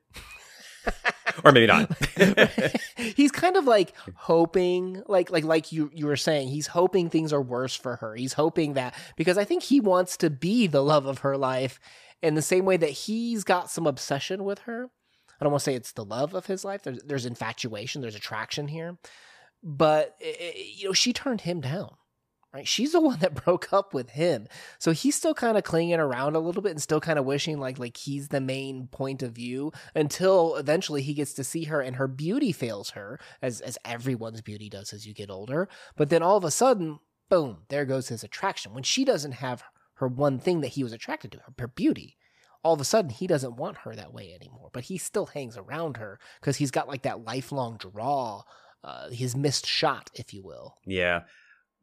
or 1.43 1.51
maybe 1.51 1.67
not. 1.67 1.89
he's 2.97 3.31
kind 3.31 3.55
of 3.55 3.65
like 3.65 3.93
hoping, 4.15 5.01
like 5.07 5.31
like 5.31 5.45
like 5.45 5.71
you 5.71 5.89
you 5.93 6.05
were 6.05 6.17
saying, 6.17 6.49
he's 6.49 6.67
hoping 6.67 7.09
things 7.09 7.31
are 7.31 7.41
worse 7.41 7.75
for 7.75 7.95
her. 7.97 8.15
He's 8.15 8.33
hoping 8.33 8.73
that 8.73 8.93
because 9.15 9.37
I 9.37 9.45
think 9.45 9.63
he 9.63 9.79
wants 9.79 10.17
to 10.17 10.29
be 10.29 10.67
the 10.67 10.83
love 10.83 11.05
of 11.05 11.19
her 11.19 11.37
life 11.37 11.79
in 12.21 12.35
the 12.35 12.41
same 12.41 12.65
way 12.65 12.77
that 12.77 12.89
he's 12.89 13.43
got 13.43 13.71
some 13.71 13.87
obsession 13.87 14.43
with 14.43 14.59
her. 14.59 14.89
I 15.39 15.43
don't 15.43 15.51
want 15.51 15.61
to 15.61 15.71
say 15.71 15.75
it's 15.75 15.93
the 15.93 16.05
love 16.05 16.35
of 16.35 16.45
his 16.45 16.63
life. 16.63 16.83
There's, 16.83 17.01
there's 17.03 17.25
infatuation, 17.25 18.01
there's 18.01 18.15
attraction 18.15 18.67
here, 18.67 18.97
but 19.63 20.15
it, 20.19 20.77
you 20.77 20.89
know 20.89 20.93
she 20.93 21.13
turned 21.13 21.41
him 21.41 21.61
down 21.61 21.95
right? 22.53 22.67
She's 22.67 22.91
the 22.91 23.01
one 23.01 23.19
that 23.19 23.45
broke 23.45 23.71
up 23.73 23.93
with 23.93 24.11
him. 24.11 24.47
So 24.79 24.91
he's 24.91 25.15
still 25.15 25.33
kind 25.33 25.57
of 25.57 25.63
clinging 25.63 25.99
around 25.99 26.35
a 26.35 26.39
little 26.39 26.61
bit 26.61 26.71
and 26.71 26.81
still 26.81 26.99
kind 26.99 27.19
of 27.19 27.25
wishing 27.25 27.59
like 27.59 27.79
like 27.79 27.97
he's 27.97 28.29
the 28.29 28.41
main 28.41 28.87
point 28.87 29.23
of 29.23 29.33
view 29.33 29.71
until 29.95 30.55
eventually 30.55 31.01
he 31.01 31.13
gets 31.13 31.33
to 31.33 31.43
see 31.43 31.65
her 31.65 31.81
and 31.81 31.95
her 31.95 32.07
beauty 32.07 32.51
fails 32.51 32.91
her 32.91 33.19
as 33.41 33.61
as 33.61 33.77
everyone's 33.85 34.41
beauty 34.41 34.69
does 34.69 34.93
as 34.93 35.05
you 35.07 35.13
get 35.13 35.29
older. 35.29 35.69
But 35.95 36.09
then 36.09 36.23
all 36.23 36.37
of 36.37 36.43
a 36.43 36.51
sudden, 36.51 36.99
boom, 37.29 37.59
there 37.69 37.85
goes 37.85 38.09
his 38.09 38.23
attraction. 38.23 38.73
When 38.73 38.83
she 38.83 39.05
doesn't 39.05 39.33
have 39.33 39.63
her 39.95 40.07
one 40.07 40.39
thing 40.39 40.61
that 40.61 40.69
he 40.69 40.83
was 40.83 40.93
attracted 40.93 41.31
to, 41.31 41.37
her, 41.39 41.53
her 41.59 41.67
beauty. 41.67 42.17
All 42.63 42.75
of 42.75 42.81
a 42.81 42.85
sudden, 42.85 43.09
he 43.09 43.25
doesn't 43.25 43.55
want 43.55 43.77
her 43.77 43.95
that 43.95 44.13
way 44.13 44.35
anymore, 44.35 44.69
but 44.71 44.83
he 44.83 44.99
still 44.99 45.25
hangs 45.27 45.57
around 45.57 45.97
her 45.97 46.19
because 46.39 46.57
he's 46.57 46.69
got 46.69 46.87
like 46.87 47.01
that 47.03 47.25
lifelong 47.25 47.77
draw 47.77 48.43
uh, 48.83 49.09
his 49.09 49.35
missed 49.35 49.65
shot, 49.65 50.11
if 50.13 50.31
you 50.31 50.43
will. 50.43 50.77
Yeah 50.85 51.21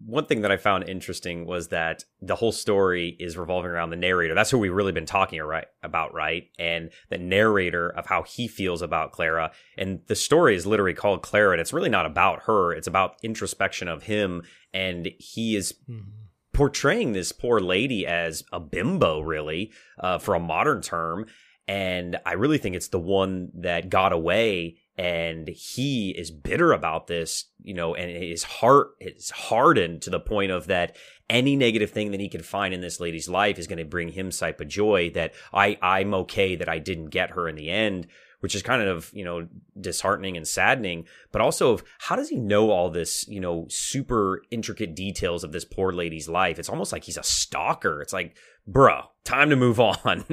one 0.05 0.27
thing 0.27 0.43
that 0.43 0.53
I 0.53 0.57
found 0.57 0.89
interesting 0.89 1.45
was 1.45 1.69
that 1.69 2.05
the 2.23 2.37
whole 2.37 2.53
story 2.53 3.17
is 3.19 3.37
revolving 3.37 3.71
around 3.71 3.91
the 3.91 3.97
narrator. 3.97 4.35
That's 4.35 4.51
who 4.51 4.59
we've 4.59 4.73
really 4.73 4.93
been 4.93 5.07
talking 5.07 5.41
right, 5.41 5.67
about, 5.83 6.15
right? 6.15 6.49
And 6.59 6.91
the 7.09 7.19
narrator 7.19 7.91
of 7.91 8.07
how 8.07 8.23
he 8.23 8.47
feels 8.47 8.81
about 8.81 9.11
Clara. 9.11 9.51
And 9.77 10.01
the 10.07 10.15
story 10.15 10.55
is 10.55 10.67
literally 10.67 10.95
called 10.95 11.23
Clara, 11.23 11.53
and 11.53 11.61
it's 11.61 11.73
really 11.73 11.89
not 11.91 12.07
about 12.07 12.43
her. 12.43 12.73
It's 12.73 12.87
about 12.87 13.17
introspection 13.23 13.89
of 13.89 14.05
him, 14.05 14.43
and 14.73 15.11
he 15.19 15.57
is 15.57 15.75
mm-hmm. 15.91 16.11
portraying 16.53 17.13
this 17.13 17.33
poor 17.33 17.59
lady 17.59 18.07
as 18.07 18.45
a 18.53 18.61
bimbo, 18.61 19.21
really, 19.21 19.73
uh, 19.99 20.19
for 20.19 20.37
a 20.37 20.41
modern 20.41 20.81
term. 20.81 21.27
And 21.67 22.19
I 22.25 22.35
really 22.35 22.59
think 22.59 22.77
it's 22.77 22.89
the 22.89 23.01
one 23.01 23.51
that 23.55 23.91
got 23.91 24.13
away 24.13 24.79
and 24.99 25.47
he 25.47 26.11
is 26.11 26.33
bitter 26.33 26.73
about 26.73 27.07
this, 27.07 27.45
you 27.63 27.73
know, 27.73 27.95
and 27.95 28.11
his 28.11 28.43
heart 28.43 28.89
is 29.01 29.31
hardened 29.31 30.03
to 30.03 30.11
the 30.11 30.19
point 30.19 30.51
of 30.51 30.67
that 30.67 30.97
any 31.31 31.55
negative 31.55 31.91
thing 31.91 32.11
that 32.11 32.21
he 32.21 32.29
can 32.29 32.43
find 32.43 32.75
in 32.75 32.81
this 32.81 32.99
lady's 32.99 33.29
life 33.29 33.61
is 33.61 33.69
going 33.69 33.79
to 33.79 33.85
bring 33.85 34.09
him 34.09 34.31
type 34.31 34.61
of 34.61 34.67
joy 34.67 35.11
that 35.11 35.35
I 35.55 35.79
I'm 35.81 36.15
okay 36.15 36.57
that 36.57 36.69
I 36.69 36.81
didn't 36.81 37.11
get 37.11 37.31
her 37.31 37.49
in 37.49 37.55
the 37.55 37.71
end, 37.71 38.09
which 38.41 38.57
is 38.57 38.63
kind 38.63 38.83
of 38.83 39.11
you 39.15 39.25
know 39.25 39.47
disheartening 39.81 40.37
and 40.37 40.49
saddening. 40.49 41.07
But 41.31 41.43
also, 41.43 41.75
of 41.75 41.85
how 42.01 42.17
does 42.17 42.29
he 42.29 42.37
know 42.37 42.71
all 42.71 42.91
this 42.91 43.25
you 43.29 43.39
know 43.39 43.67
super 43.69 44.43
intricate 44.51 44.97
details 44.97 45.45
of 45.45 45.53
this 45.53 45.65
poor 45.65 45.93
lady's 45.93 46.29
life? 46.29 46.59
It's 46.59 46.69
almost 46.69 46.91
like 46.91 47.05
he's 47.05 47.19
a 47.19 47.23
stalker. 47.23 48.03
It's 48.03 48.13
like, 48.13 48.37
bro, 48.67 49.03
time 49.23 49.51
to 49.51 49.57
move 49.57 49.79
on. 49.79 50.25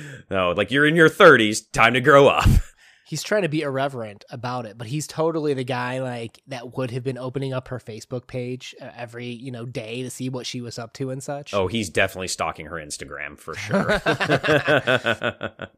no, 0.30 0.52
like 0.52 0.70
you're 0.70 0.86
in 0.86 0.96
your 0.96 1.10
30s, 1.10 1.70
time 1.70 1.92
to 1.92 2.00
grow 2.00 2.28
up 2.28 2.48
he's 3.06 3.22
trying 3.22 3.42
to 3.42 3.48
be 3.48 3.62
irreverent 3.62 4.24
about 4.30 4.66
it, 4.66 4.76
but 4.76 4.88
he's 4.88 5.06
totally 5.06 5.54
the 5.54 5.64
guy 5.64 6.00
like 6.00 6.40
that 6.48 6.76
would 6.76 6.90
have 6.90 7.04
been 7.04 7.16
opening 7.16 7.52
up 7.52 7.68
her 7.68 7.78
Facebook 7.78 8.26
page 8.26 8.74
uh, 8.82 8.90
every 8.96 9.26
you 9.26 9.52
know 9.52 9.64
day 9.64 10.02
to 10.02 10.10
see 10.10 10.28
what 10.28 10.44
she 10.44 10.60
was 10.60 10.78
up 10.78 10.92
to 10.94 11.10
and 11.10 11.22
such. 11.22 11.54
Oh, 11.54 11.68
he's 11.68 11.88
definitely 11.88 12.28
stalking 12.28 12.66
her 12.66 12.76
Instagram 12.76 13.38
for 13.38 13.54
sure. 13.56 14.00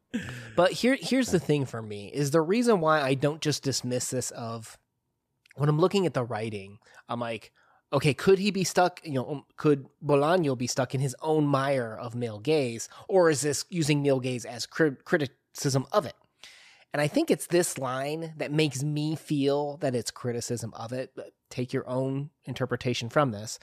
but 0.56 0.72
here 0.72 0.96
here's 1.00 1.30
the 1.30 1.40
thing 1.40 1.66
for 1.66 1.82
me 1.82 2.10
is 2.12 2.30
the 2.30 2.40
reason 2.40 2.80
why 2.80 3.00
I 3.00 3.14
don't 3.14 3.40
just 3.40 3.62
dismiss 3.62 4.10
this 4.10 4.30
of 4.32 4.78
when 5.56 5.68
I'm 5.68 5.78
looking 5.78 6.06
at 6.06 6.14
the 6.14 6.24
writing, 6.24 6.78
I'm 7.08 7.20
like, 7.20 7.52
okay, 7.92 8.14
could 8.14 8.38
he 8.38 8.50
be 8.50 8.64
stuck? 8.64 9.00
You 9.04 9.14
know, 9.14 9.28
um, 9.28 9.44
could 9.56 9.86
Bolaño 10.04 10.56
be 10.56 10.66
stuck 10.66 10.94
in 10.94 11.00
his 11.00 11.14
own 11.20 11.46
mire 11.46 11.96
of 12.00 12.14
male 12.14 12.38
gaze, 12.38 12.88
or 13.08 13.28
is 13.28 13.42
this 13.42 13.64
using 13.68 14.02
male 14.02 14.20
gaze 14.20 14.44
as 14.44 14.66
crit- 14.66 15.04
criticism 15.04 15.86
of 15.92 16.06
it? 16.06 16.14
And 16.92 17.02
I 17.02 17.08
think 17.08 17.30
it's 17.30 17.46
this 17.46 17.76
line 17.76 18.32
that 18.38 18.50
makes 18.50 18.82
me 18.82 19.14
feel 19.14 19.76
that 19.78 19.94
it's 19.94 20.10
criticism 20.10 20.72
of 20.74 20.92
it. 20.92 21.12
Take 21.50 21.72
your 21.72 21.88
own 21.88 22.30
interpretation 22.44 23.08
from 23.10 23.30
this. 23.30 23.58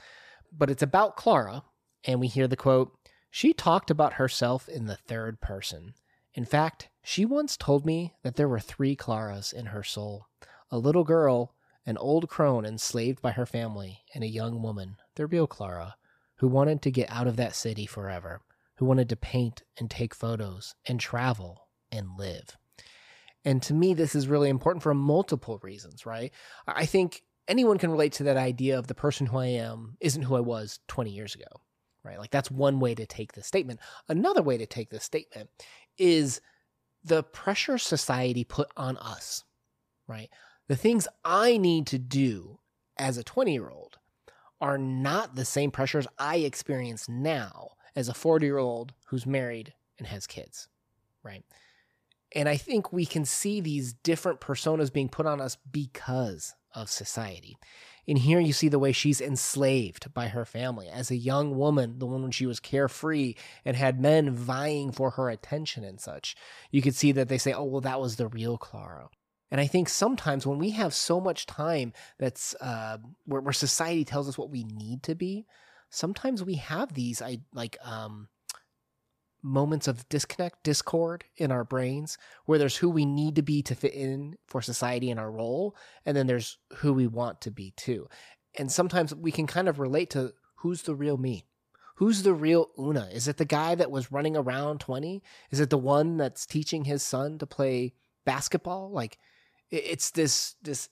But 0.52 0.70
it's 0.70 0.84
about 0.84 1.16
Clara, 1.16 1.64
and 2.06 2.20
we 2.20 2.28
hear 2.28 2.48
the 2.48 2.56
quote 2.56 2.96
She 3.32 3.52
talked 3.52 3.90
about 3.90 4.14
herself 4.14 4.70
in 4.70 4.86
the 4.86 4.96
third 4.96 5.42
person. 5.42 5.96
In 6.34 6.46
fact, 6.46 6.90
she 7.02 7.26
once 7.26 7.58
told 7.58 7.86
me 7.86 8.14
that 8.24 8.36
there 8.36 8.50
were 8.50 8.60
three 8.60 8.96
Claras 8.96 9.54
in 9.54 9.68
her 9.68 9.84
soul 9.84 10.28
a 10.72 10.78
little 10.78 11.04
girl, 11.04 11.56
an 11.86 11.98
old 11.98 12.28
crone 12.28 12.66
enslaved 12.66 13.22
by 13.22 13.32
her 13.32 13.46
family, 13.46 14.04
and 14.14 14.24
a 14.24 14.28
young 14.28 14.62
woman, 14.62 14.98
the 15.16 15.28
real 15.28 15.48
Clara, 15.48 15.96
who 16.38 16.48
wanted 16.48 16.82
to 16.82 16.92
get 16.92 17.10
out 17.10 17.28
of 17.28 17.38
that 17.38 17.56
city 17.56 17.86
forever, 17.86 18.42
who 18.78 18.86
wanted 18.86 19.08
to 19.10 19.16
paint 19.16 19.64
and 19.78 19.90
take 19.90 20.14
photos 20.14 20.76
and 20.86 21.00
travel 21.00 21.70
and 21.92 22.10
live. 22.18 22.58
And 23.46 23.62
to 23.64 23.74
me, 23.74 23.94
this 23.94 24.16
is 24.16 24.28
really 24.28 24.50
important 24.50 24.84
for 24.84 24.94
multiple 24.94 25.60
reasons, 25.62 26.06
right? 26.06 26.34
I 26.68 26.86
think 26.86 27.22
anyone 27.48 27.78
can 27.78 27.92
relate 27.92 28.14
to 28.14 28.24
that 28.24 28.38
idea 28.38 28.78
of 28.78 28.88
the 28.88 28.96
person 28.96 29.28
who 29.28 29.38
I 29.38 29.48
am 29.48 29.98
isn't 30.02 30.24
who 30.24 30.36
I 30.36 30.40
was 30.40 30.80
20 30.88 31.12
years 31.12 31.36
ago, 31.36 31.62
right? 32.04 32.18
Like 32.18 32.32
that's 32.32 32.50
one 32.50 32.80
way 32.80 32.96
to 32.96 33.06
take 33.06 33.34
this 33.34 33.46
statement. 33.46 33.80
Another 34.10 34.42
way 34.42 34.58
to 34.58 34.66
take 34.66 34.90
this 34.90 35.04
statement 35.04 35.50
is 35.98 36.42
the 37.04 37.22
pressure 37.22 37.78
society 37.78 38.44
put 38.44 38.70
on 38.76 38.98
us, 38.98 39.44
right? 40.08 40.30
The 40.68 40.76
things 40.76 41.08
I 41.24 41.58
need 41.58 41.86
to 41.88 42.00
do 42.00 42.60
as 42.98 43.18
a 43.18 43.24
20 43.24 43.54
year 43.54 43.70
old 43.70 44.00
are 44.60 44.80
not 44.80 45.36
the 45.36 45.46
same 45.46 45.70
pressures 45.70 46.08
I 46.18 46.38
experience 46.38 47.08
now 47.08 47.72
as 47.96 48.10
a 48.10 48.14
40 48.14 48.46
year 48.46 48.58
old 48.58 48.94
who's 49.08 49.28
married 49.28 49.74
and 50.00 50.08
has 50.08 50.26
kids, 50.26 50.68
right? 51.24 51.44
And 52.34 52.50
I 52.50 52.58
think 52.58 52.92
we 52.92 53.06
can 53.06 53.26
see 53.26 53.62
these 53.62 53.94
different 53.94 54.42
personas 54.42 54.92
being 54.92 55.10
put 55.10 55.26
on 55.26 55.40
us 55.40 55.58
because 55.72 56.56
of 56.74 56.90
society. 56.90 57.58
In 58.08 58.18
here, 58.18 58.40
you 58.40 58.54
see 58.54 58.68
the 58.68 58.80
way 58.80 58.92
she's 58.92 59.20
enslaved 59.20 60.14
by 60.14 60.28
her 60.28 60.46
family. 60.46 60.88
As 60.88 61.10
a 61.10 61.16
young 61.16 61.58
woman, 61.58 61.98
the 61.98 62.06
one 62.06 62.22
when 62.22 62.32
she 62.32 62.46
was 62.46 62.60
carefree 62.60 63.36
and 63.64 63.76
had 63.76 64.00
men 64.00 64.32
vying 64.32 64.92
for 64.92 65.12
her 65.12 65.30
attention 65.30 65.84
and 65.84 66.00
such, 66.00 66.36
you 66.70 66.82
could 66.82 66.96
see 66.96 67.12
that 67.14 67.30
they 67.30 67.40
say, 67.40 67.54
oh, 67.54 67.64
well, 67.64 67.82
that 67.82 68.00
was 68.00 68.18
the 68.18 68.28
real 68.28 68.58
Clara. 68.58 69.10
And 69.50 69.60
I 69.62 69.68
think 69.68 69.90
sometimes 69.90 70.46
when 70.46 70.60
we 70.60 70.72
have 70.72 70.94
so 70.94 71.20
much 71.20 71.46
time 71.46 71.94
that's 72.20 72.56
uh, 72.62 72.98
where, 73.26 73.42
where 73.42 73.54
society 73.54 74.06
tells 74.06 74.28
us 74.28 74.38
what 74.38 74.52
we 74.52 74.64
need 74.64 75.02
to 75.04 75.16
be, 75.16 75.46
sometimes 75.90 76.44
we 76.44 76.56
have 76.56 76.94
these 76.94 77.22
I 77.22 77.40
like 77.54 77.78
um, 77.84 78.28
moments 79.46 79.88
of 79.88 80.10
disconnect, 80.10 80.64
discord 80.64 81.24
in 81.38 81.52
our 81.52 81.64
brains, 81.64 82.18
where 82.46 82.58
there's 82.58 82.78
who 82.78 82.90
we 82.90 83.06
need 83.06 83.36
to 83.36 83.44
be 83.44 83.62
to 83.62 83.76
fit 83.76 83.94
in 83.94 84.36
for 84.48 84.60
society 84.62 85.12
and 85.12 85.20
our 85.20 85.32
role, 85.32 85.76
and 86.04 86.18
then 86.18 86.26
there's 86.26 86.58
who 86.78 86.92
we 86.92 87.06
want 87.06 87.42
to 87.42 87.52
be 87.52 87.72
too. 87.78 88.10
And 88.58 88.72
sometimes 88.72 89.14
we 89.14 89.32
can 89.32 89.46
kind 89.46 89.70
of 89.70 89.80
relate 89.80 90.10
to 90.12 90.34
who's 90.56 90.82
the 90.82 90.96
real 90.96 91.18
me. 91.18 91.46
Who's 91.98 92.24
the 92.24 92.34
real 92.34 92.72
Una? 92.78 93.08
Is 93.14 93.28
it 93.28 93.38
the 93.38 93.46
guy 93.46 93.76
that 93.76 93.92
was 93.92 94.12
running 94.12 94.36
around 94.36 94.80
20? 94.80 95.22
Is 95.52 95.60
it 95.60 95.70
the 95.70 95.78
one 95.78 96.18
that's 96.18 96.46
teaching 96.46 96.86
his 96.86 97.04
son 97.04 97.38
to 97.38 97.46
play 97.46 97.94
basketball? 98.26 98.92
Like 98.92 99.20
it's 99.70 100.10
this 100.12 100.56
this 100.62 100.90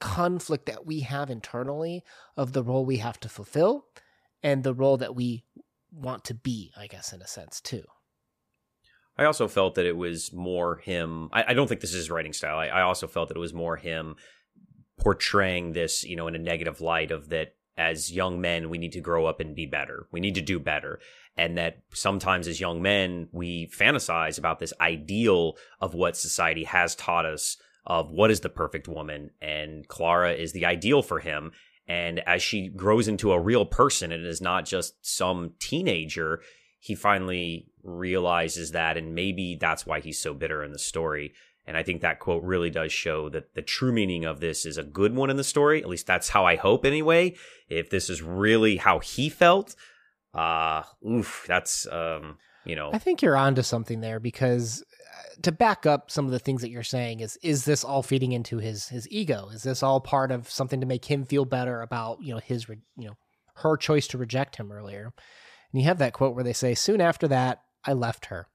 conflict 0.00 0.66
that 0.66 0.84
we 0.84 1.00
have 1.00 1.30
internally 1.30 2.02
of 2.36 2.52
the 2.52 2.62
role 2.62 2.84
we 2.84 2.98
have 2.98 3.20
to 3.20 3.28
fulfill 3.28 3.86
and 4.42 4.62
the 4.62 4.74
role 4.74 4.98
that 4.98 5.14
we 5.14 5.44
want 5.94 6.24
to 6.24 6.34
be, 6.34 6.72
I 6.76 6.86
guess, 6.86 7.12
in 7.12 7.22
a 7.22 7.26
sense, 7.26 7.60
too. 7.60 7.84
I 9.16 9.24
also 9.24 9.46
felt 9.46 9.76
that 9.76 9.86
it 9.86 9.96
was 9.96 10.32
more 10.32 10.76
him. 10.76 11.28
I, 11.32 11.44
I 11.48 11.54
don't 11.54 11.68
think 11.68 11.80
this 11.80 11.90
is 11.90 11.96
his 11.96 12.10
writing 12.10 12.32
style. 12.32 12.58
I, 12.58 12.66
I, 12.66 12.82
also 12.82 13.06
felt 13.06 13.28
that 13.28 13.36
it 13.36 13.40
was 13.40 13.54
more 13.54 13.76
him 13.76 14.16
portraying 14.98 15.72
this, 15.72 16.02
you 16.02 16.16
know, 16.16 16.26
in 16.26 16.34
a 16.34 16.38
negative 16.38 16.80
light 16.80 17.12
of 17.12 17.28
that 17.28 17.54
as 17.76 18.12
young 18.12 18.40
men, 18.40 18.70
we 18.70 18.78
need 18.78 18.92
to 18.92 19.00
grow 19.00 19.26
up 19.26 19.40
and 19.40 19.54
be 19.54 19.66
better. 19.66 20.06
We 20.12 20.20
need 20.20 20.34
to 20.36 20.40
do 20.40 20.58
better. 20.58 21.00
And 21.36 21.58
that 21.58 21.82
sometimes 21.92 22.46
as 22.46 22.60
young 22.60 22.82
men, 22.82 23.28
we 23.32 23.68
fantasize 23.68 24.38
about 24.38 24.60
this 24.60 24.72
ideal 24.80 25.56
of 25.80 25.94
what 25.94 26.16
society 26.16 26.64
has 26.64 26.94
taught 26.94 27.26
us 27.26 27.56
of 27.86 28.10
what 28.10 28.30
is 28.30 28.40
the 28.40 28.48
perfect 28.48 28.88
woman. 28.88 29.30
And 29.42 29.86
Clara 29.88 30.32
is 30.32 30.52
the 30.52 30.64
ideal 30.64 31.02
for 31.02 31.18
him. 31.18 31.52
And 31.86 32.20
as 32.20 32.42
she 32.42 32.68
grows 32.68 33.08
into 33.08 33.32
a 33.32 33.40
real 33.40 33.66
person 33.66 34.10
and 34.10 34.26
is 34.26 34.40
not 34.40 34.64
just 34.64 34.94
some 35.04 35.52
teenager, 35.58 36.40
he 36.78 36.94
finally 36.94 37.66
realizes 37.82 38.72
that. 38.72 38.96
And 38.96 39.14
maybe 39.14 39.56
that's 39.60 39.86
why 39.86 40.00
he's 40.00 40.18
so 40.18 40.34
bitter 40.34 40.64
in 40.64 40.72
the 40.72 40.78
story. 40.78 41.34
And 41.66 41.76
I 41.76 41.82
think 41.82 42.02
that 42.02 42.20
quote 42.20 42.42
really 42.42 42.70
does 42.70 42.92
show 42.92 43.28
that 43.30 43.54
the 43.54 43.62
true 43.62 43.92
meaning 43.92 44.24
of 44.24 44.40
this 44.40 44.66
is 44.66 44.76
a 44.76 44.82
good 44.82 45.14
one 45.14 45.30
in 45.30 45.36
the 45.36 45.44
story. 45.44 45.82
At 45.82 45.88
least 45.88 46.06
that's 46.06 46.28
how 46.28 46.44
I 46.44 46.56
hope 46.56 46.84
anyway. 46.84 47.34
If 47.68 47.90
this 47.90 48.10
is 48.10 48.22
really 48.22 48.76
how 48.76 48.98
he 48.98 49.28
felt, 49.28 49.74
uh, 50.34 50.82
oof, 51.06 51.44
that's, 51.48 51.86
um, 51.86 52.38
you 52.64 52.76
know. 52.76 52.90
I 52.92 52.98
think 52.98 53.22
you're 53.22 53.36
onto 53.36 53.62
something 53.62 54.00
there 54.00 54.20
because 54.20 54.84
to 55.42 55.52
back 55.52 55.86
up 55.86 56.10
some 56.10 56.26
of 56.26 56.32
the 56.32 56.38
things 56.38 56.62
that 56.62 56.70
you're 56.70 56.82
saying 56.82 57.20
is 57.20 57.38
is 57.42 57.64
this 57.64 57.84
all 57.84 58.02
feeding 58.02 58.32
into 58.32 58.58
his 58.58 58.88
his 58.88 59.08
ego? 59.10 59.48
Is 59.52 59.62
this 59.62 59.82
all 59.82 60.00
part 60.00 60.30
of 60.30 60.50
something 60.50 60.80
to 60.80 60.86
make 60.86 61.04
him 61.04 61.24
feel 61.24 61.44
better 61.44 61.82
about 61.82 62.22
you 62.22 62.34
know 62.34 62.40
his 62.40 62.68
re- 62.68 62.82
you 62.96 63.08
know 63.08 63.16
her 63.56 63.76
choice 63.76 64.06
to 64.08 64.18
reject 64.18 64.56
him 64.56 64.72
earlier? 64.72 65.12
And 65.72 65.80
you 65.80 65.86
have 65.88 65.98
that 65.98 66.12
quote 66.12 66.34
where 66.34 66.44
they 66.44 66.52
say, 66.52 66.74
"Soon 66.74 67.00
after 67.00 67.28
that, 67.28 67.62
I 67.84 67.92
left 67.92 68.26
her." 68.26 68.48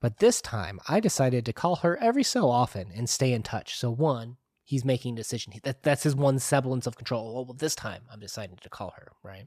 But 0.00 0.18
this 0.18 0.42
time, 0.42 0.80
I 0.88 0.98
decided 0.98 1.46
to 1.46 1.52
call 1.52 1.76
her 1.76 1.96
every 1.98 2.24
so 2.24 2.50
often 2.50 2.90
and 2.92 3.08
stay 3.08 3.32
in 3.32 3.44
touch. 3.44 3.76
So 3.76 3.88
one, 3.88 4.36
he's 4.64 4.84
making 4.84 5.14
a 5.14 5.16
decision. 5.16 5.52
That, 5.62 5.84
that's 5.84 6.02
his 6.02 6.16
one 6.16 6.40
semblance 6.40 6.88
of 6.88 6.96
control. 6.96 7.46
Well, 7.46 7.54
this 7.54 7.76
time, 7.76 8.02
I'm 8.12 8.18
deciding 8.18 8.56
to 8.56 8.68
call 8.68 8.94
her, 8.96 9.12
right? 9.22 9.46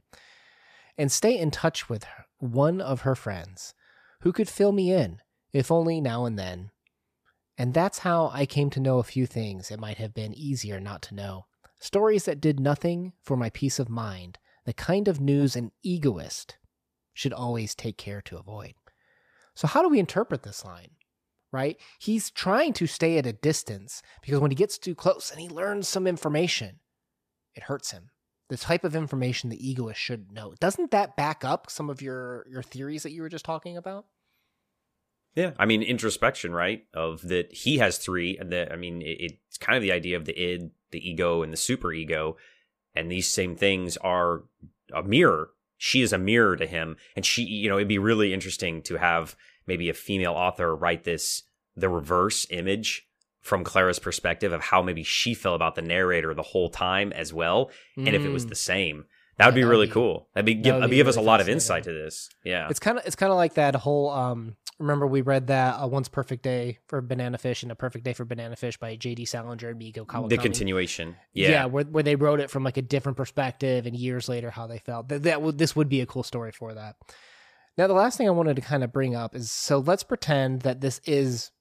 And 0.98 1.12
stay 1.12 1.38
in 1.38 1.52
touch 1.52 1.90
with 1.90 2.06
her, 2.06 2.26
one 2.40 2.80
of 2.80 3.02
her 3.02 3.16
friends 3.16 3.74
who 4.22 4.32
could 4.32 4.48
fill 4.48 4.72
me 4.72 4.94
in, 4.94 5.20
if 5.56 5.72
only 5.72 6.02
now 6.02 6.26
and 6.26 6.38
then. 6.38 6.70
And 7.58 7.74
that's 7.74 8.00
how 8.00 8.30
I 8.34 8.46
came 8.46 8.70
to 8.72 8.82
know 8.82 9.00
a 9.00 9.04
few 9.04 9.26
things 9.26 9.72
it 9.72 9.80
might 9.80 9.98
have 9.98 10.14
been 10.14 10.34
easier 10.34 10.82
not 10.82 11.02
to 11.04 11.16
know. 11.16 11.46
Stories 11.80 12.26
that 12.26 12.42
did 12.42 12.60
nothing 12.60 13.14
for 13.24 13.38
my 13.38 13.50
peace 13.50 13.80
of 13.80 13.88
mind, 13.88 14.38
the 14.66 14.74
kind 14.74 15.08
of 15.08 15.22
news 15.22 15.56
an 15.56 15.72
egoist 15.82 16.58
should 17.14 17.32
always 17.32 17.74
take 17.74 17.98
care 17.98 18.22
to 18.24 18.38
avoid. 18.38 18.74
So, 19.54 19.68
how 19.68 19.82
do 19.82 19.88
we 19.88 20.00
interpret 20.00 20.44
this 20.44 20.66
line? 20.66 20.90
Right? 21.54 21.78
He's 22.00 22.32
trying 22.32 22.74
to 22.74 22.88
stay 22.88 23.18
at 23.18 23.26
a 23.26 23.32
distance 23.32 24.02
because 24.22 24.42
when 24.42 24.52
he 24.52 24.56
gets 24.56 24.78
too 24.78 24.94
close 24.94 25.32
and 25.32 25.40
he 25.40 25.48
learns 25.48 25.88
some 25.88 26.06
information, 26.06 26.82
it 27.54 27.64
hurts 27.64 27.92
him. 27.92 28.10
The 28.50 28.58
type 28.58 28.84
of 28.84 28.94
information 28.94 29.50
the 29.50 29.70
egoist 29.70 30.02
should 30.02 30.34
know. 30.34 30.54
Doesn't 30.60 30.92
that 30.92 31.16
back 31.16 31.46
up 31.46 31.70
some 31.70 31.90
of 31.90 32.02
your 32.02 32.46
your 32.50 32.62
theories 32.62 33.04
that 33.04 33.14
you 33.14 33.22
were 33.22 33.30
just 33.30 33.46
talking 33.46 33.78
about? 33.78 34.06
Yeah, 35.36 35.52
I 35.60 35.66
mean 35.66 35.84
introspection, 35.84 36.54
right? 36.54 36.86
Of 36.94 37.22
that 37.28 37.52
he 37.52 37.78
has 37.78 37.98
three, 37.98 38.38
and 38.38 38.52
that 38.52 38.72
I 38.72 38.76
mean 38.76 39.02
it, 39.02 39.18
it's 39.48 39.58
kind 39.58 39.76
of 39.76 39.82
the 39.82 39.92
idea 39.92 40.18
of 40.18 40.26
the 40.26 40.38
id, 40.38 40.72
the 40.92 41.10
ego, 41.10 41.44
and 41.44 41.52
the 41.52 41.58
super 41.58 41.92
ego, 41.92 42.38
and 42.96 43.12
these 43.12 43.28
same 43.28 43.56
things 43.56 43.98
are 43.98 44.44
a 44.94 45.04
mirror. 45.04 45.50
She 45.78 46.02
is 46.02 46.14
a 46.14 46.18
mirror 46.18 46.56
to 46.56 46.66
him. 46.66 46.96
And 47.16 47.26
she 47.26 47.44
you 47.44 47.70
know 47.70 47.76
it'd 47.76 47.88
be 47.88 48.00
really 48.00 48.34
interesting 48.34 48.82
to 48.84 48.96
have 48.96 49.36
maybe 49.68 49.90
a 49.90 49.94
female 49.94 50.34
author 50.34 50.76
write 50.76 51.04
this 51.04 51.44
the 51.76 51.90
reverse 51.90 52.48
image 52.50 53.08
from 53.42 53.64
Clara's 53.64 54.00
perspective 54.00 54.54
of 54.54 54.62
how 54.62 54.82
maybe 54.82 55.04
she 55.04 55.34
felt 55.34 55.56
about 55.56 55.76
the 55.76 55.82
narrator 55.82 56.34
the 56.34 56.42
whole 56.42 56.70
time 56.70 57.12
as 57.12 57.34
well. 57.34 57.70
Mm. 57.98 58.08
and 58.08 58.16
if 58.16 58.24
it 58.24 58.30
was 58.30 58.46
mm. 58.46 58.50
the 58.50 58.56
same 58.56 59.06
that 59.38 59.48
would 59.48 59.56
yeah, 59.56 59.64
be 59.64 59.70
really 59.70 59.88
be, 59.88 59.92
cool. 59.92 60.30
That'd 60.34 60.46
be 60.46 60.54
give, 60.54 60.76
that'd 60.76 60.90
be 60.90 60.96
give 60.96 61.08
really 61.08 61.18
us 61.18 61.22
a 61.22 61.26
lot 61.26 61.42
of 61.42 61.50
insight 61.50 61.84
to 61.84 61.92
this. 61.92 62.30
Yeah. 62.44 62.68
It's 62.70 62.80
kind 62.80 62.98
of 62.98 63.06
it's 63.06 63.16
kind 63.16 63.32
of 63.32 63.38
like 63.38 63.56
that 63.56 63.76
whole 63.76 64.10
um 64.10 64.56
remember 64.80 65.08
we 65.08 65.22
read 65.22 65.48
that 65.48 65.78
a 65.80 65.88
once 65.88 66.08
perfect 66.08 66.44
day 66.44 66.80
for 66.88 67.02
banana 67.02 67.38
fish 67.38 67.64
and 67.64 67.72
a 67.72 67.76
perfect 67.76 68.04
day 68.04 68.14
for 68.14 68.26
banana 68.26 68.56
fish 68.56 68.78
by 68.78 68.96
jd 68.96 69.28
salinger 69.28 69.70
and 69.70 69.80
mieko 69.80 70.06
kawakami. 70.06 70.30
The 70.30 70.38
continuation. 70.38 71.16
Yeah. 71.34 71.50
Yeah 71.50 71.66
where, 71.66 71.86
where 71.86 72.04
they 72.04 72.16
wrote 72.16 72.40
it 72.40 72.50
from 72.50 72.64
like 72.64 72.78
a 72.78 72.82
different 72.82 73.18
perspective 73.18 73.86
and 73.86 73.96
years 73.96 74.28
later 74.28 74.50
how 74.50 74.68
they 74.68 74.80
felt. 74.80 75.10
That, 75.10 75.24
that 75.24 75.42
would 75.42 75.58
this 75.58 75.76
would 75.76 75.90
be 75.90 76.02
a 76.02 76.06
cool 76.06 76.24
story 76.24 76.52
for 76.52 76.74
that. 76.74 76.96
Now 77.78 77.88
the 77.88 77.94
last 77.94 78.18
thing 78.18 78.28
i 78.28 78.32
wanted 78.32 78.56
to 78.56 78.62
kind 78.62 78.84
of 78.84 78.92
bring 78.92 79.16
up 79.16 79.36
is 79.36 79.52
so 79.52 79.80
let's 79.80 80.04
pretend 80.04 80.62
that 80.62 80.82
this 80.82 81.00
is 81.06 81.52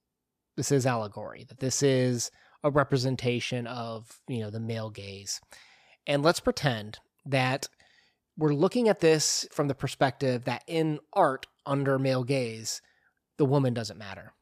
this 0.57 0.73
is 0.73 0.87
allegory 0.87 1.45
that 1.49 1.61
this 1.61 1.83
is 1.83 2.31
a 2.63 2.71
representation 2.71 3.67
of 3.67 4.21
you 4.29 4.41
know 4.41 4.51
the 4.51 4.61
male 4.61 4.91
gaze. 4.91 5.41
And 6.07 6.23
let's 6.23 6.41
pretend 6.41 6.99
that 7.27 7.69
we're 8.37 8.55
looking 8.55 8.89
at 8.89 9.01
this 9.01 9.47
from 9.53 9.69
the 9.69 9.75
perspective 9.75 10.45
that 10.45 10.65
in 10.67 10.99
art 11.13 11.47
under 11.65 11.99
male 11.99 12.25
gaze 12.25 12.83
the 13.39 13.45
woman 13.45 13.75
doesn't 13.75 13.99
matter. 13.99 14.33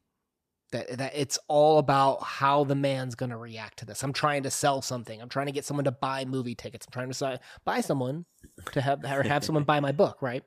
That 0.72 0.98
that 0.98 1.12
it's 1.14 1.38
all 1.48 1.78
about 1.78 2.22
how 2.22 2.64
the 2.64 2.74
man's 2.74 3.14
going 3.14 3.30
to 3.30 3.36
react 3.36 3.78
to 3.80 3.84
this. 3.84 4.02
I'm 4.02 4.12
trying 4.12 4.42
to 4.44 4.50
sell 4.50 4.80
something. 4.80 5.20
I'm 5.20 5.28
trying 5.28 5.46
to 5.46 5.52
get 5.52 5.64
someone 5.64 5.84
to 5.84 5.92
buy 5.92 6.24
movie 6.24 6.54
tickets. 6.54 6.86
I'm 6.86 6.92
trying 6.92 7.08
to 7.08 7.14
sell, 7.14 7.38
buy 7.64 7.80
someone 7.80 8.24
to 8.72 8.80
have 8.80 9.04
or 9.04 9.22
have 9.22 9.44
someone 9.44 9.64
buy 9.64 9.80
my 9.80 9.92
book, 9.92 10.22
right? 10.22 10.42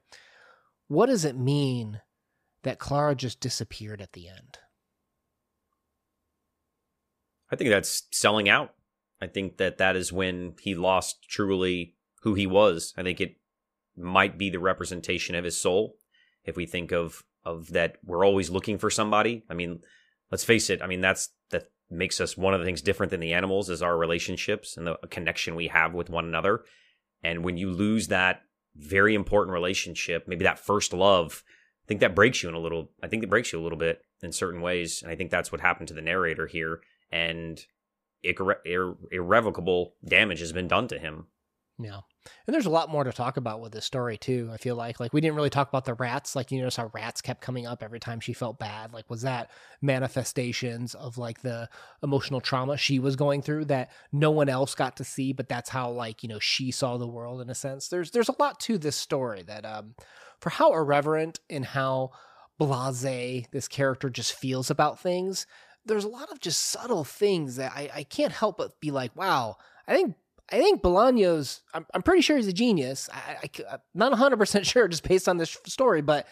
What 0.88 1.08
does 1.08 1.26
it 1.26 1.38
mean 1.38 2.02
that 2.64 2.80
Clara 2.80 3.16
just 3.16 3.40
disappeared 3.40 4.02
at 4.02 4.14
the 4.14 4.28
end? 4.28 4.60
I 7.52 7.56
think 7.56 7.70
that's 7.70 8.04
selling 8.12 8.50
out. 8.50 8.74
I 9.22 9.28
think 9.28 9.58
that 9.58 9.78
that 9.78 9.96
is 9.96 10.12
when 10.12 10.56
he 10.60 10.76
lost 10.76 11.30
truly 11.30 11.96
who 12.22 12.34
he 12.34 12.48
was. 12.48 12.94
I 12.98 13.04
think 13.04 13.22
it 13.22 13.38
might 13.96 14.38
be 14.38 14.50
the 14.50 14.60
representation 14.60 15.36
of 15.36 15.46
his 15.46 15.60
soul. 15.60 15.96
If 16.44 16.58
we 16.58 16.66
think 16.66 16.92
of 16.92 17.24
of 17.46 17.72
that 17.72 17.98
we're 18.04 18.26
always 18.26 18.50
looking 18.50 18.78
for 18.78 18.90
somebody. 18.90 19.44
I 19.50 19.54
mean, 19.54 19.80
let's 20.32 20.44
face 20.44 20.70
it. 20.70 20.82
I 20.82 20.88
mean, 20.88 21.02
that's 21.02 21.30
that 21.52 21.70
makes 21.90 22.20
us 22.20 22.36
one 22.36 22.54
of 22.54 22.60
the 22.60 22.66
things 22.66 22.82
different 22.82 23.12
than 23.12 23.20
the 23.20 23.34
animals 23.34 23.70
is 23.70 23.82
our 23.82 23.98
relationships 23.98 24.78
and 24.78 24.88
the 24.88 24.98
connection 25.10 25.56
we 25.56 25.68
have 25.68 25.94
with 25.94 26.10
one 26.10 26.26
another. 26.26 26.64
And 27.24 27.44
when 27.44 27.58
you 27.58 27.72
lose 27.72 28.08
that 28.08 28.42
very 28.76 29.16
important 29.16 29.54
relationship, 29.54 30.28
maybe 30.28 30.44
that 30.44 30.60
first 30.60 30.94
love, 30.94 31.44
I 31.86 31.88
think 31.88 32.00
that 32.02 32.16
breaks 32.16 32.44
you 32.44 32.50
in 32.50 32.56
a 32.56 32.60
little. 32.60 32.92
I 33.04 33.08
think 33.08 33.24
it 33.24 33.30
breaks 33.30 33.54
you 33.54 33.60
a 33.60 33.64
little 33.64 33.78
bit 33.78 34.02
in 34.22 34.32
certain 34.32 34.62
ways, 34.62 35.02
and 35.02 35.12
I 35.12 35.16
think 35.16 35.32
that's 35.32 35.52
what 35.52 35.62
happened 35.62 35.88
to 35.90 35.94
the 35.94 36.02
narrator 36.02 36.48
here. 36.48 36.82
And 37.12 37.64
irre- 38.26 38.58
irre- 38.66 38.98
irrevocable 39.12 39.96
damage 40.04 40.40
has 40.40 40.52
been 40.52 40.68
done 40.68 40.88
to 40.90 41.00
him. 41.00 41.28
Yeah. 41.80 42.02
And 42.46 42.54
there's 42.54 42.66
a 42.66 42.72
lot 42.72 42.90
more 42.90 43.04
to 43.04 43.12
talk 43.12 43.38
about 43.38 43.62
with 43.62 43.72
this 43.72 43.86
story 43.86 44.18
too. 44.18 44.50
I 44.54 44.58
feel 44.58 44.76
like 44.76 45.00
like 45.00 45.14
we 45.14 45.22
didn't 45.22 45.36
really 45.36 45.50
talk 45.50 45.70
about 45.70 45.86
the 45.86 45.94
rats. 45.94 46.36
Like 46.36 46.52
you 46.52 46.60
notice 46.60 46.76
how 46.76 46.92
rats 46.94 47.22
kept 47.22 47.42
coming 47.42 47.68
up 47.68 47.84
every 47.84 48.00
time 48.00 48.20
she 48.20 48.34
felt 48.34 48.60
bad. 48.60 48.94
Like 48.94 49.10
was 49.10 49.22
that 49.24 49.52
manifestations 49.82 50.96
of 50.96 51.18
like 51.18 51.42
the 51.42 51.70
emotional 52.04 52.42
trauma 52.42 52.78
she 52.78 53.00
was 53.00 53.16
going 53.16 53.42
through 53.42 53.66
that 53.66 53.92
no 54.12 54.32
one 54.32 54.50
else 54.50 54.76
got 54.76 54.98
to 54.98 55.04
see, 55.04 55.34
but 55.34 55.50
that's 55.50 55.70
how 55.70 55.90
like, 55.90 56.24
you 56.24 56.30
know, 56.30 56.40
she 56.40 56.72
saw 56.72 56.98
the 56.98 57.08
world 57.08 57.42
in 57.42 57.50
a 57.50 57.56
sense. 57.56 57.88
There's 57.88 58.12
there's 58.12 58.30
a 58.30 58.36
lot 58.40 58.60
to 58.62 58.78
this 58.78 58.96
story 58.96 59.44
that 59.44 59.66
um 59.66 59.96
for 60.40 60.50
how 60.50 60.74
irreverent 60.74 61.40
and 61.50 61.66
how 61.66 62.12
blase 62.58 63.48
this 63.52 63.68
character 63.68 64.10
just 64.10 64.34
feels 64.34 64.70
about 64.70 65.00
things, 65.00 65.46
there's 65.86 66.04
a 66.04 66.10
lot 66.10 66.32
of 66.32 66.40
just 66.40 66.62
subtle 66.62 67.04
things 67.04 67.58
that 67.58 67.72
I, 67.76 67.90
I 67.94 68.04
can't 68.04 68.32
help 68.32 68.58
but 68.58 68.80
be 68.80 68.92
like, 68.92 69.16
wow, 69.16 69.58
I 69.88 69.96
think 69.96 70.16
I 70.52 70.58
think 70.58 70.82
Bolaños, 70.82 71.62
I'm, 71.74 71.86
I'm 71.94 72.04
pretty 72.04 72.22
sure 72.22 72.38
he's 72.38 72.48
a 72.48 72.54
genius. 72.54 73.10
I, 73.12 73.50
am 73.72 73.80
not 73.94 74.12
100% 74.14 74.66
sure 74.72 74.88
just 74.88 75.08
based 75.08 75.28
on 75.28 75.38
this 75.38 75.58
story, 75.66 76.02
but 76.02 76.28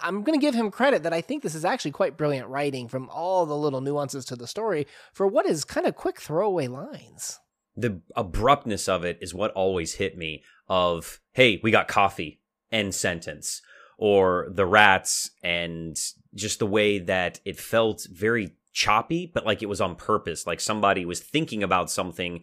I'm 0.00 0.22
going 0.22 0.38
to 0.38 0.44
give 0.44 0.54
him 0.54 0.70
credit 0.70 1.02
that 1.02 1.12
I 1.12 1.20
think 1.20 1.42
this 1.42 1.54
is 1.54 1.64
actually 1.64 1.90
quite 1.92 2.16
brilliant 2.16 2.48
writing 2.48 2.88
from 2.88 3.08
all 3.10 3.46
the 3.46 3.56
little 3.56 3.80
nuances 3.80 4.24
to 4.26 4.36
the 4.36 4.46
story 4.46 4.86
for 5.12 5.26
what 5.26 5.46
is 5.46 5.64
kind 5.64 5.86
of 5.86 5.96
quick 5.96 6.20
throwaway 6.20 6.66
lines. 6.66 7.38
The 7.76 8.00
abruptness 8.16 8.88
of 8.88 9.04
it 9.04 9.18
is 9.20 9.34
what 9.34 9.52
always 9.52 9.94
hit 9.94 10.16
me 10.16 10.42
of, 10.68 11.20
hey, 11.32 11.60
we 11.62 11.70
got 11.70 11.88
coffee, 11.88 12.40
end 12.70 12.94
sentence. 12.94 13.62
Or 13.98 14.48
the 14.50 14.66
rats 14.66 15.30
and 15.44 15.96
just 16.34 16.58
the 16.58 16.66
way 16.66 16.98
that 16.98 17.38
it 17.44 17.56
felt 17.56 18.06
very 18.10 18.56
choppy, 18.72 19.30
but 19.32 19.46
like 19.46 19.62
it 19.62 19.68
was 19.68 19.80
on 19.80 19.94
purpose. 19.94 20.46
Like 20.46 20.60
somebody 20.60 21.04
was 21.04 21.20
thinking 21.20 21.62
about 21.62 21.90
something 21.90 22.42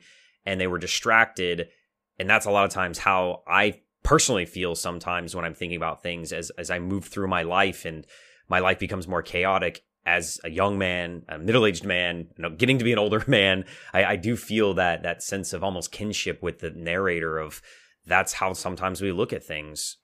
and 0.50 0.60
they 0.60 0.68
were 0.68 0.80
distracted. 0.80 1.70
And 2.18 2.28
that's 2.28 2.48
a 2.48 2.52
lot 2.52 2.66
of 2.66 2.72
times 2.72 2.98
how 2.98 3.44
I 3.48 3.82
personally 4.04 4.46
feel 4.46 4.76
sometimes 4.76 5.36
when 5.36 5.46
I'm 5.46 5.54
thinking 5.54 5.78
about 5.78 6.02
things 6.02 6.34
as 6.34 6.50
as 6.58 6.72
I 6.72 6.80
move 6.80 7.06
through 7.06 7.28
my 7.28 7.44
life 7.44 7.86
and 7.86 8.06
my 8.48 8.60
life 8.60 8.80
becomes 8.80 9.08
more 9.08 9.22
chaotic 9.22 9.84
as 10.06 10.40
a 10.44 10.50
young 10.50 10.80
man, 10.80 11.24
a 11.28 11.38
middle-aged 11.38 11.86
man, 11.86 12.30
you 12.36 12.42
know, 12.42 12.50
getting 12.50 12.80
to 12.80 12.84
be 12.84 12.92
an 12.92 12.98
older 12.98 13.24
man, 13.28 13.64
I, 13.94 14.06
I 14.06 14.16
do 14.16 14.36
feel 14.36 14.74
that 14.74 15.04
that 15.04 15.22
sense 15.22 15.54
of 15.54 15.64
almost 15.64 15.92
kinship 15.92 16.42
with 16.42 16.60
the 16.60 16.72
narrator 16.72 17.38
of 17.38 17.62
that's 18.08 18.34
how 18.34 18.54
sometimes 18.54 19.02
we 19.02 19.12
look 19.12 19.32
at 19.32 19.44
things. 19.44 19.98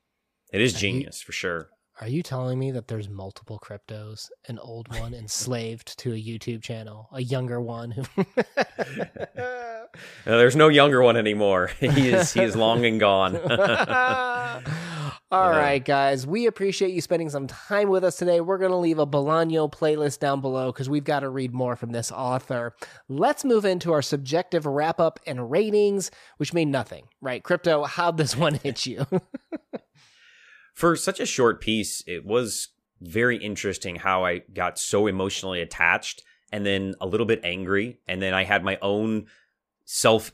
It 0.54 0.62
is 0.62 0.74
genius 0.74 1.22
for 1.22 1.32
sure. 1.32 1.70
Are 2.02 2.10
you 2.10 2.24
telling 2.24 2.60
me 2.60 2.72
that 2.72 2.90
there's 2.90 3.08
multiple 3.08 3.58
cryptos, 3.58 4.30
an 4.50 4.60
old 4.60 4.90
one 5.00 5.14
enslaved 5.14 5.98
to 6.00 6.12
a 6.12 6.22
YouTube 6.22 6.62
channel, 6.62 7.08
a 7.14 7.22
younger 7.22 7.62
one 7.62 7.92
who 7.92 8.04
no, 9.26 9.88
there's 10.26 10.58
no 10.58 10.68
younger 10.68 11.02
one 11.02 11.16
anymore. 11.16 11.72
He 11.80 12.10
is 12.10 12.34
he 12.34 12.42
is 12.42 12.56
long 12.56 12.86
and 12.86 13.00
gone. 13.00 13.38
All 15.32 15.52
yeah. 15.52 15.58
right, 15.58 15.84
guys. 15.84 16.28
We 16.28 16.48
appreciate 16.48 16.92
you 16.92 17.00
spending 17.02 17.30
some 17.30 17.48
time 17.48 17.90
with 17.90 18.04
us 18.04 18.18
today. 18.18 18.42
We're 18.42 18.58
going 18.58 18.72
to 18.72 18.78
leave 18.78 19.00
a 19.00 19.08
Bolaño 19.08 19.72
playlist 19.72 20.20
down 20.20 20.42
below 20.42 20.72
because 20.72 20.90
we've 20.90 21.04
got 21.04 21.22
to 21.22 21.30
read 21.30 21.54
more 21.54 21.76
from 21.76 21.92
this 21.92 22.12
author. 22.12 22.76
Let's 23.08 23.46
move 23.46 23.66
into 23.66 23.94
our 23.94 24.02
subjective 24.02 24.66
wrap 24.66 25.00
up 25.00 25.20
and 25.26 25.50
ratings, 25.50 26.12
which 26.38 26.54
mean 26.54 26.72
nothing, 26.72 27.08
right? 27.22 27.44
Crypto, 27.44 27.84
how'd 27.84 28.18
this 28.18 28.36
one 28.36 28.56
hit 28.56 28.86
you? 28.86 29.06
For 30.76 30.96
such 30.96 31.20
a 31.20 31.26
short 31.26 31.62
piece, 31.62 32.04
it 32.06 32.26
was 32.26 32.68
very 33.02 33.38
interesting 33.38 33.96
how 33.96 34.26
I 34.26 34.40
got 34.54 34.78
so 34.78 35.08
emotionally 35.08 35.62
attached 35.62 36.22
and 36.52 36.66
then 36.66 36.96
a 37.02 37.08
little 37.08 37.26
bit 37.26 37.42
angry. 37.44 38.00
And 38.08 38.22
then 38.22 38.34
I 38.34 38.44
had 38.44 38.64
my 38.64 38.78
own 38.82 39.26
self 39.86 40.32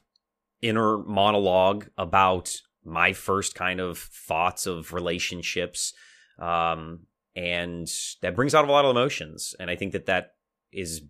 inner 0.62 0.98
monologue 0.98 1.88
about 1.98 2.62
my 2.84 3.14
first 3.14 3.54
kind 3.56 3.80
of 3.80 4.00
thoughts 4.00 4.66
of 4.66 4.94
relationships. 4.94 5.94
Um, 6.40 7.02
and 7.36 7.88
that 8.22 8.36
brings 8.36 8.56
out 8.56 8.68
a 8.68 8.72
lot 8.72 8.84
of 8.84 8.92
emotions. 8.92 9.56
And 9.60 9.70
I 9.70 9.76
think 9.76 9.94
that 9.94 10.08
that 10.08 10.34
is 10.72 11.04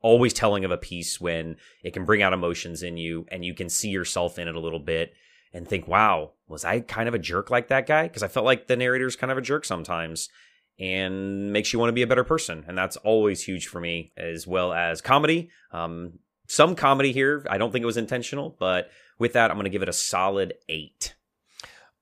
always 0.00 0.32
telling 0.32 0.64
of 0.64 0.70
a 0.70 0.78
piece 0.78 1.20
when 1.20 1.56
it 1.82 1.92
can 1.92 2.06
bring 2.06 2.22
out 2.22 2.32
emotions 2.32 2.82
in 2.82 2.96
you 2.96 3.26
and 3.28 3.44
you 3.44 3.52
can 3.52 3.68
see 3.68 3.90
yourself 3.90 4.38
in 4.38 4.48
it 4.48 4.54
a 4.54 4.60
little 4.60 4.78
bit 4.78 5.12
and 5.52 5.66
think, 5.66 5.88
wow, 5.88 6.32
was 6.46 6.64
I 6.64 6.80
kind 6.80 7.08
of 7.08 7.14
a 7.14 7.18
jerk 7.18 7.50
like 7.50 7.68
that 7.68 7.86
guy? 7.86 8.04
Because 8.04 8.22
I 8.22 8.28
felt 8.28 8.46
like 8.46 8.66
the 8.66 8.76
narrator's 8.76 9.16
kind 9.16 9.30
of 9.30 9.38
a 9.38 9.42
jerk 9.42 9.64
sometimes 9.64 10.28
and 10.78 11.52
makes 11.52 11.72
you 11.72 11.78
want 11.78 11.88
to 11.88 11.94
be 11.94 12.02
a 12.02 12.06
better 12.06 12.24
person. 12.24 12.64
And 12.68 12.76
that's 12.76 12.96
always 12.98 13.42
huge 13.42 13.66
for 13.66 13.80
me, 13.80 14.12
as 14.16 14.46
well 14.46 14.72
as 14.72 15.00
comedy. 15.00 15.50
Um, 15.72 16.20
some 16.46 16.74
comedy 16.74 17.12
here. 17.12 17.44
I 17.50 17.58
don't 17.58 17.72
think 17.72 17.82
it 17.82 17.86
was 17.86 17.96
intentional, 17.96 18.56
but 18.58 18.90
with 19.18 19.32
that, 19.34 19.50
I'm 19.50 19.56
going 19.56 19.64
to 19.64 19.70
give 19.70 19.82
it 19.82 19.88
a 19.88 19.92
solid 19.92 20.54
eight. 20.68 21.14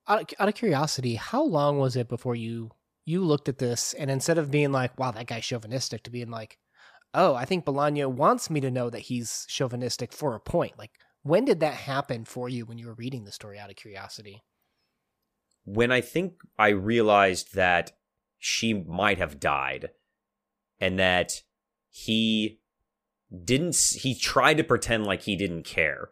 Out 0.08 0.32
of, 0.38 0.54
curiosity, 0.54 1.16
how 1.16 1.42
long 1.42 1.78
was 1.78 1.96
it 1.96 2.08
before 2.08 2.36
you 2.36 2.70
you 3.04 3.24
looked 3.24 3.48
at 3.48 3.58
this 3.58 3.92
and 3.92 4.08
instead 4.10 4.38
of 4.38 4.52
being 4.52 4.70
like, 4.70 4.96
"Wow, 4.98 5.10
that 5.10 5.26
guy's 5.26 5.44
chauvinistic," 5.44 6.04
to 6.04 6.10
being 6.10 6.30
like, 6.30 6.58
"Oh, 7.12 7.34
I 7.34 7.44
think 7.44 7.64
Bolaño 7.64 8.08
wants 8.08 8.48
me 8.48 8.60
to 8.60 8.70
know 8.70 8.88
that 8.88 9.00
he's 9.00 9.46
chauvinistic 9.48 10.12
for 10.12 10.36
a 10.36 10.40
point." 10.40 10.78
Like, 10.78 10.92
when 11.26 11.44
did 11.44 11.60
that 11.60 11.74
happen 11.74 12.24
for 12.24 12.48
you 12.48 12.64
when 12.64 12.78
you 12.78 12.86
were 12.86 12.94
reading 12.94 13.24
the 13.24 13.32
story? 13.32 13.58
Out 13.58 13.70
of 13.70 13.76
curiosity, 13.76 14.44
when 15.64 15.90
I 15.90 16.00
think 16.00 16.34
I 16.58 16.68
realized 16.68 17.54
that 17.54 17.92
she 18.38 18.72
might 18.72 19.18
have 19.18 19.40
died 19.40 19.90
and 20.80 20.98
that 20.98 21.42
he 21.90 22.60
didn't 23.44 23.76
he 23.96 24.14
tried 24.14 24.56
to 24.58 24.64
pretend 24.64 25.04
like 25.04 25.22
he 25.22 25.36
didn't 25.36 25.64
care 25.64 26.10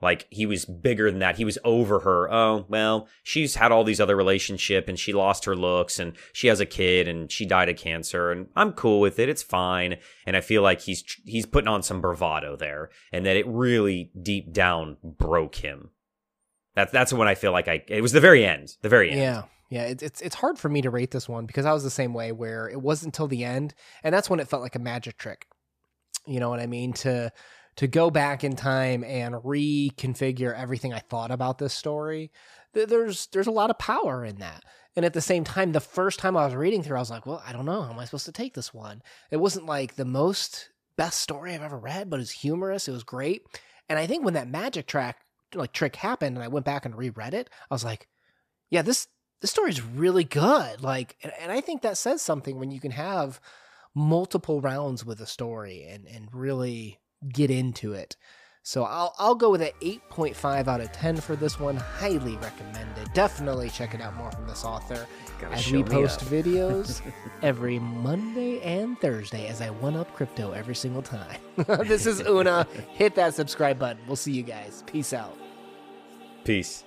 like 0.00 0.26
he 0.30 0.46
was 0.46 0.64
bigger 0.64 1.10
than 1.10 1.20
that. 1.20 1.36
He 1.36 1.44
was 1.44 1.58
over 1.64 2.00
her. 2.00 2.32
Oh 2.32 2.66
well 2.68 3.08
she's 3.22 3.54
had 3.54 3.72
all 3.72 3.84
these 3.84 4.00
other 4.00 4.16
relationship 4.16 4.88
and 4.88 4.98
she 4.98 5.12
lost 5.12 5.44
her 5.44 5.56
looks 5.56 5.98
and 5.98 6.14
she 6.32 6.48
has 6.48 6.60
a 6.60 6.66
kid 6.66 7.08
and 7.08 7.30
she 7.30 7.46
died 7.46 7.68
of 7.68 7.76
cancer 7.76 8.30
and 8.30 8.48
i'm 8.56 8.72
cool 8.72 9.00
with 9.00 9.18
it. 9.18 9.28
It's 9.28 9.42
fine. 9.42 9.96
And 10.26 10.36
i 10.36 10.40
feel 10.40 10.62
like 10.62 10.82
he's 10.82 11.02
he's 11.24 11.46
putting 11.46 11.68
on 11.68 11.82
some 11.82 12.00
bravado 12.00 12.56
there 12.56 12.90
and 13.12 13.24
that 13.26 13.36
it 13.36 13.46
really 13.46 14.10
deep 14.20 14.52
down 14.52 14.96
broke 15.02 15.56
him. 15.56 15.90
That's 16.74 16.92
that's 16.92 17.12
when 17.12 17.28
i 17.28 17.34
feel 17.34 17.52
like 17.52 17.68
i 17.68 17.82
it 17.88 18.02
was 18.02 18.12
the 18.12 18.20
very 18.20 18.44
end 18.44 18.76
the 18.82 18.88
very 18.88 19.10
end. 19.10 19.20
Yeah. 19.20 19.42
Yeah, 19.70 19.84
it, 19.86 20.02
it's 20.02 20.20
it's 20.20 20.36
hard 20.36 20.58
for 20.58 20.68
me 20.68 20.82
to 20.82 20.90
rate 20.90 21.10
this 21.10 21.28
one 21.28 21.46
because 21.46 21.66
I 21.66 21.72
was 21.72 21.82
the 21.82 21.90
same 21.90 22.14
way 22.14 22.30
where 22.30 22.68
it 22.68 22.80
wasn't 22.80 23.14
until 23.14 23.26
the 23.26 23.44
end, 23.44 23.74
and 24.04 24.14
that's 24.14 24.30
when 24.30 24.38
it 24.38 24.46
felt 24.46 24.62
like 24.62 24.76
a 24.76 24.78
magic 24.78 25.16
trick. 25.16 25.46
You 26.26 26.38
know 26.38 26.48
what 26.48 26.60
I 26.60 26.66
mean? 26.66 26.92
To 26.92 27.32
to 27.76 27.86
go 27.86 28.10
back 28.10 28.44
in 28.44 28.56
time 28.56 29.02
and 29.04 29.34
reconfigure 29.34 30.56
everything 30.56 30.92
I 30.92 31.00
thought 31.00 31.30
about 31.30 31.58
this 31.58 31.74
story. 31.74 32.30
There's 32.72 33.26
there's 33.28 33.46
a 33.46 33.52
lot 33.52 33.70
of 33.70 33.78
power 33.78 34.24
in 34.24 34.36
that. 34.36 34.64
And 34.96 35.04
at 35.04 35.12
the 35.12 35.20
same 35.20 35.42
time, 35.44 35.72
the 35.72 35.80
first 35.80 36.20
time 36.20 36.36
I 36.36 36.44
was 36.44 36.54
reading 36.54 36.82
through, 36.82 36.96
I 36.96 37.00
was 37.00 37.10
like, 37.10 37.26
well, 37.26 37.42
I 37.44 37.52
don't 37.52 37.64
know. 37.64 37.82
How 37.82 37.90
am 37.92 37.98
I 37.98 38.04
supposed 38.04 38.26
to 38.26 38.32
take 38.32 38.54
this 38.54 38.72
one? 38.72 39.02
It 39.30 39.38
wasn't 39.38 39.66
like 39.66 39.96
the 39.96 40.04
most 40.04 40.70
best 40.96 41.20
story 41.20 41.52
I've 41.52 41.62
ever 41.62 41.78
read, 41.78 42.10
but 42.10 42.20
it's 42.20 42.30
humorous. 42.30 42.86
It 42.86 42.92
was 42.92 43.02
great. 43.02 43.42
And 43.88 43.98
I 43.98 44.06
think 44.06 44.24
when 44.24 44.34
that 44.34 44.48
magic 44.48 44.86
track 44.86 45.18
like 45.54 45.72
trick 45.72 45.96
happened 45.96 46.36
and 46.36 46.44
I 46.44 46.48
went 46.48 46.66
back 46.66 46.84
and 46.84 46.96
reread 46.96 47.34
it, 47.34 47.50
I 47.70 47.74
was 47.74 47.84
like, 47.84 48.08
yeah, 48.70 48.82
this 48.82 49.08
this 49.40 49.50
story's 49.50 49.82
really 49.82 50.24
good. 50.24 50.82
Like, 50.82 51.16
and, 51.22 51.32
and 51.40 51.52
I 51.52 51.60
think 51.60 51.82
that 51.82 51.98
says 51.98 52.22
something 52.22 52.58
when 52.58 52.70
you 52.70 52.80
can 52.80 52.92
have 52.92 53.40
multiple 53.94 54.60
rounds 54.60 55.04
with 55.04 55.20
a 55.20 55.26
story 55.26 55.86
and, 55.88 56.06
and 56.06 56.28
really 56.32 56.98
get 57.28 57.50
into 57.50 57.92
it. 57.92 58.16
So 58.66 58.84
I'll 58.84 59.14
I'll 59.18 59.34
go 59.34 59.50
with 59.50 59.60
an 59.60 59.72
8.5 59.82 60.68
out 60.68 60.80
of 60.80 60.90
10 60.90 61.18
for 61.18 61.36
this 61.36 61.60
one. 61.60 61.76
Highly 61.76 62.36
recommended. 62.38 63.12
Definitely 63.12 63.68
check 63.68 63.94
it 63.94 64.00
out 64.00 64.16
more 64.16 64.32
from 64.32 64.46
this 64.46 64.64
author. 64.64 65.06
Gotta 65.38 65.56
as 65.56 65.70
we 65.70 65.84
post 65.84 66.22
up. 66.22 66.28
videos 66.28 67.02
every 67.42 67.78
Monday 67.78 68.62
and 68.62 68.98
Thursday 69.00 69.48
as 69.48 69.60
I 69.60 69.68
one 69.68 69.96
up 69.96 70.10
crypto 70.14 70.52
every 70.52 70.74
single 70.74 71.02
time. 71.02 71.38
this 71.86 72.06
is 72.06 72.20
Una. 72.26 72.66
Hit 72.92 73.14
that 73.16 73.34
subscribe 73.34 73.78
button. 73.78 74.02
We'll 74.06 74.16
see 74.16 74.32
you 74.32 74.42
guys. 74.42 74.82
Peace 74.86 75.12
out. 75.12 75.36
peace 76.44 76.84